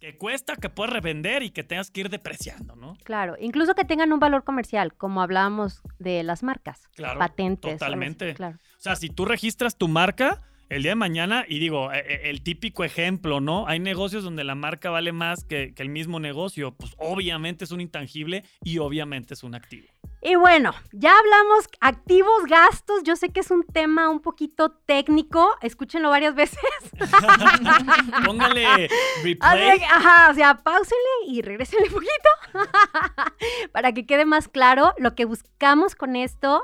Que 0.00 0.16
cuesta, 0.16 0.56
que 0.56 0.68
puedes 0.68 0.92
revender 0.92 1.42
y 1.42 1.50
que 1.50 1.62
tengas 1.62 1.90
que 1.90 2.00
ir 2.00 2.08
depreciando, 2.08 2.74
¿no? 2.74 2.96
Claro, 3.04 3.36
incluso 3.38 3.74
que 3.74 3.84
tengan 3.84 4.12
un 4.12 4.18
valor 4.18 4.42
comercial, 4.42 4.94
como 4.94 5.22
hablábamos 5.22 5.82
de 6.00 6.24
las 6.24 6.42
marcas, 6.42 6.88
claro, 6.96 7.20
patentes. 7.20 7.78
Totalmente. 7.78 8.34
Claro. 8.34 8.56
O 8.56 8.80
sea, 8.80 8.96
si 8.96 9.10
tú 9.10 9.26
registras 9.26 9.76
tu 9.76 9.86
marca, 9.86 10.40
el 10.72 10.82
día 10.82 10.92
de 10.92 10.96
mañana, 10.96 11.44
y 11.48 11.58
digo, 11.58 11.90
el 11.92 12.42
típico 12.42 12.84
ejemplo, 12.84 13.40
¿no? 13.40 13.66
Hay 13.66 13.78
negocios 13.78 14.24
donde 14.24 14.44
la 14.44 14.54
marca 14.54 14.90
vale 14.90 15.12
más 15.12 15.44
que, 15.44 15.74
que, 15.74 15.82
el 15.82 15.88
mismo 15.88 16.18
negocio. 16.18 16.72
Pues 16.74 16.94
obviamente 16.98 17.64
es 17.64 17.70
un 17.72 17.80
intangible 17.80 18.44
y 18.64 18.78
obviamente 18.78 19.34
es 19.34 19.42
un 19.42 19.54
activo. 19.54 19.88
Y 20.24 20.36
bueno, 20.36 20.72
ya 20.92 21.18
hablamos 21.18 21.68
activos, 21.80 22.44
gastos. 22.46 23.02
Yo 23.02 23.16
sé 23.16 23.30
que 23.30 23.40
es 23.40 23.50
un 23.50 23.64
tema 23.64 24.08
un 24.08 24.20
poquito 24.20 24.70
técnico. 24.70 25.56
Escúchenlo 25.60 26.10
varias 26.10 26.36
veces. 26.36 26.60
Póngale 28.24 28.88
replay. 29.24 29.80
Ajá, 29.90 30.30
o 30.30 30.34
sea, 30.34 30.54
páusenle 30.58 31.26
y 31.26 31.42
regresenle 31.42 31.88
un 31.88 31.94
poquito. 31.94 32.12
Para 33.72 33.92
que 33.92 34.06
quede 34.06 34.24
más 34.24 34.46
claro, 34.46 34.94
lo 34.96 35.16
que 35.16 35.24
buscamos 35.24 35.96
con 35.96 36.14
esto 36.14 36.62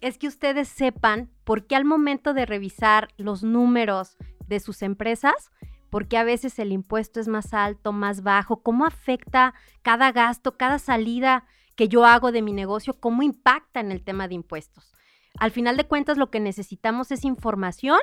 es 0.00 0.18
que 0.18 0.28
ustedes 0.28 0.68
sepan 0.68 1.30
por 1.44 1.66
qué 1.66 1.76
al 1.76 1.84
momento 1.84 2.34
de 2.34 2.46
revisar 2.46 3.08
los 3.16 3.42
números 3.42 4.16
de 4.46 4.60
sus 4.60 4.82
empresas, 4.82 5.50
por 5.90 6.08
qué 6.08 6.16
a 6.16 6.24
veces 6.24 6.58
el 6.58 6.72
impuesto 6.72 7.20
es 7.20 7.28
más 7.28 7.52
alto, 7.52 7.92
más 7.92 8.22
bajo, 8.22 8.62
cómo 8.62 8.86
afecta 8.86 9.54
cada 9.82 10.12
gasto, 10.12 10.56
cada 10.56 10.78
salida 10.78 11.44
que 11.74 11.88
yo 11.88 12.04
hago 12.04 12.32
de 12.32 12.42
mi 12.42 12.52
negocio, 12.52 12.98
cómo 12.98 13.22
impacta 13.22 13.80
en 13.80 13.90
el 13.92 14.02
tema 14.02 14.28
de 14.28 14.34
impuestos. 14.34 14.94
Al 15.38 15.50
final 15.50 15.76
de 15.76 15.86
cuentas, 15.86 16.18
lo 16.18 16.30
que 16.30 16.40
necesitamos 16.40 17.10
es 17.10 17.24
información, 17.24 18.00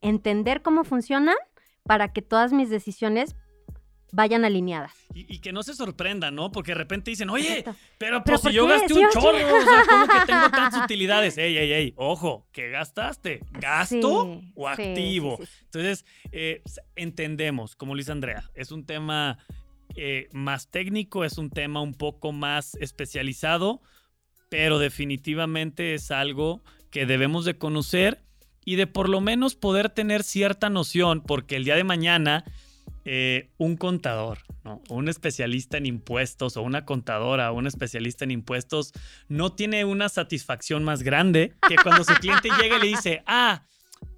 entender 0.00 0.62
cómo 0.62 0.84
funcionan 0.84 1.36
para 1.82 2.12
que 2.12 2.22
todas 2.22 2.52
mis 2.52 2.70
decisiones 2.70 3.36
vayan 4.14 4.44
alineadas. 4.44 4.92
Y, 5.14 5.32
y, 5.34 5.38
que 5.40 5.52
no 5.52 5.62
se 5.62 5.74
sorprendan, 5.74 6.34
¿no? 6.34 6.50
Porque 6.52 6.70
de 6.72 6.76
repente 6.76 7.10
dicen, 7.10 7.30
oye, 7.30 7.58
Exacto. 7.58 7.80
pero, 7.98 8.22
¿Pero 8.22 8.24
pues 8.24 8.40
por 8.40 8.50
si 8.50 8.56
yo 8.56 8.66
qué? 8.66 8.72
gasté 8.72 8.94
¿Sí 8.94 9.00
un 9.00 9.10
chorro, 9.10 9.28
o 9.58 9.62
sea, 9.62 9.82
¿cómo 9.88 10.06
que 10.06 10.26
tengo 10.26 10.50
tantas 10.50 10.84
utilidades? 10.84 11.38
Ey, 11.38 11.56
ey, 11.56 11.72
ey, 11.72 11.94
ojo, 11.96 12.46
¿qué 12.52 12.70
gastaste? 12.70 13.40
¿Gasto 13.52 14.40
Sí, 14.40 14.52
o 14.54 14.68
activo? 14.68 15.38
sí. 15.40 15.48
Entonces, 15.64 16.04
eh, 16.32 16.62
entendemos, 16.96 17.76
como 17.76 17.94
Luis 17.94 18.08
Andrea, 18.08 18.50
es 18.54 18.70
un 18.72 18.86
tema 18.86 19.38
eh, 19.96 20.28
más 20.32 20.68
técnico, 20.70 21.24
es 21.24 21.38
un 21.38 21.50
tema 21.50 21.80
un 21.80 21.94
poco 21.94 22.32
más 22.32 22.74
especializado, 22.76 23.82
pero 24.48 24.78
definitivamente 24.78 25.94
es 25.94 26.10
algo 26.10 26.62
que 26.90 27.06
debemos 27.06 27.44
de 27.44 27.58
conocer 27.58 28.22
y 28.64 28.76
de 28.76 28.86
por 28.86 29.08
lo 29.08 29.20
menos 29.20 29.56
poder 29.56 29.90
tener 29.90 30.22
cierta 30.22 30.70
noción, 30.70 31.20
porque 31.20 31.56
el 31.56 31.64
día 31.64 31.76
de 31.76 31.84
mañana 31.84 32.44
eh, 33.04 33.50
un 33.58 33.76
contador, 33.76 34.38
¿no? 34.64 34.80
un 34.88 35.08
especialista 35.08 35.76
en 35.76 35.86
impuestos 35.86 36.56
o 36.56 36.62
una 36.62 36.84
contadora 36.84 37.52
o 37.52 37.54
un 37.54 37.66
especialista 37.66 38.24
en 38.24 38.30
impuestos 38.30 38.92
no 39.28 39.52
tiene 39.52 39.84
una 39.84 40.08
satisfacción 40.08 40.84
más 40.84 41.02
grande 41.02 41.54
que 41.68 41.76
cuando 41.76 42.04
su 42.04 42.14
cliente 42.14 42.48
llega 42.60 42.78
y 42.78 42.80
le 42.80 42.86
dice, 42.88 43.22
ah, 43.26 43.62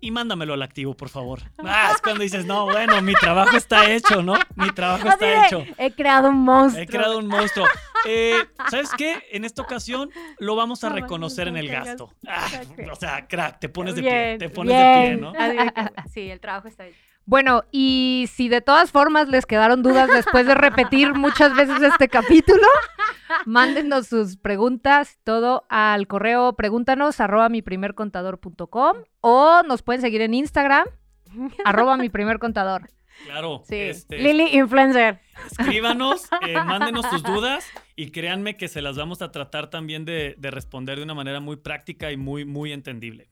y 0.00 0.10
mándamelo 0.10 0.54
al 0.54 0.62
activo, 0.62 0.96
por 0.96 1.08
favor. 1.08 1.40
Ah, 1.58 1.90
es 1.94 2.00
cuando 2.00 2.22
dices, 2.22 2.44
no, 2.44 2.64
bueno, 2.66 3.00
mi 3.02 3.14
trabajo 3.14 3.56
está 3.56 3.90
hecho, 3.90 4.22
¿no? 4.22 4.34
Mi 4.54 4.70
trabajo 4.70 5.08
está 5.08 5.46
hecho. 5.46 5.64
He 5.78 5.92
creado 5.92 6.28
un 6.28 6.38
monstruo. 6.38 6.82
He 6.82 6.86
creado 6.86 7.18
un 7.18 7.26
monstruo. 7.26 7.66
Eh, 8.06 8.34
¿Sabes 8.70 8.90
qué? 8.96 9.22
En 9.32 9.44
esta 9.44 9.62
ocasión 9.62 10.10
lo 10.38 10.54
vamos 10.54 10.84
a 10.84 10.90
No, 10.90 10.96
reconocer 10.96 11.48
en 11.48 11.56
el 11.56 11.68
gasto. 11.68 12.12
Ah, 12.26 12.46
o 12.90 12.96
sea, 12.96 13.26
crack, 13.26 13.58
te 13.58 13.68
pones 13.68 13.94
de 13.96 14.02
pie. 14.02 14.36
Te 14.38 14.48
pones 14.48 14.76
de 14.76 14.82
pie. 14.82 15.16
¿no? 15.16 15.32
Sí, 16.12 16.30
el 16.30 16.40
trabajo 16.40 16.68
está 16.68 16.86
hecho. 16.86 16.98
Bueno, 17.26 17.64
y 17.72 18.26
si 18.32 18.48
de 18.48 18.60
todas 18.60 18.92
formas 18.92 19.28
les 19.28 19.46
quedaron 19.46 19.82
dudas 19.82 20.08
después 20.08 20.46
de 20.46 20.54
repetir 20.54 21.12
muchas 21.14 21.56
veces 21.56 21.82
este 21.82 22.08
capítulo, 22.08 22.66
mándenos 23.46 24.06
sus 24.06 24.36
preguntas, 24.36 25.18
todo 25.24 25.64
al 25.68 26.06
correo 26.06 26.52
pregúntanos 26.54 27.20
arroba 27.20 27.48
mi 27.48 27.62
primer 27.62 27.94
contador.com 27.94 28.98
o 29.22 29.62
nos 29.64 29.82
pueden 29.82 30.02
seguir 30.02 30.20
en 30.20 30.34
Instagram, 30.34 30.86
arroba 31.64 31.96
mi 31.96 32.10
primer 32.10 32.38
contador. 32.38 32.90
Claro. 33.24 33.62
Sí. 33.66 33.74
este, 33.74 34.18
Lili 34.18 34.56
Influencer. 34.56 35.18
escríbanos, 35.50 36.28
eh, 36.46 36.54
mándenos 36.54 37.06
sus 37.06 37.24
dudas 37.24 37.66
y 37.96 38.10
créanme 38.10 38.56
que 38.56 38.68
se 38.68 38.82
las 38.82 38.96
vamos 38.96 39.20
a 39.20 39.32
tratar 39.32 39.68
también 39.68 40.04
de, 40.04 40.36
de 40.38 40.50
responder 40.52 40.98
de 40.98 41.02
una 41.02 41.14
manera 41.14 41.40
muy 41.40 41.56
práctica 41.56 42.12
y 42.12 42.16
muy, 42.16 42.44
muy 42.44 42.72
entendible. 42.72 43.30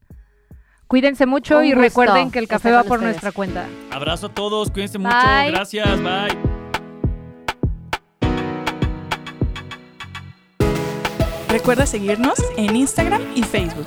Cuídense 0.86 1.26
mucho 1.26 1.58
Un 1.58 1.64
y 1.64 1.68
gusto 1.72 1.80
recuerden 1.82 2.30
que 2.30 2.38
el 2.38 2.46
café 2.48 2.70
va 2.70 2.82
por 2.82 2.98
ustedes. 2.98 3.12
nuestra 3.14 3.32
cuenta. 3.32 3.66
Abrazo 3.90 4.26
a 4.26 4.28
todos, 4.28 4.70
cuídense 4.70 4.98
mucho. 4.98 5.14
Bye. 5.16 5.50
Gracias, 5.50 6.02
bye. 6.02 6.38
Recuerda 11.48 11.86
seguirnos 11.86 12.34
en 12.56 12.74
Instagram 12.76 13.22
y 13.34 13.42
Facebook. 13.42 13.86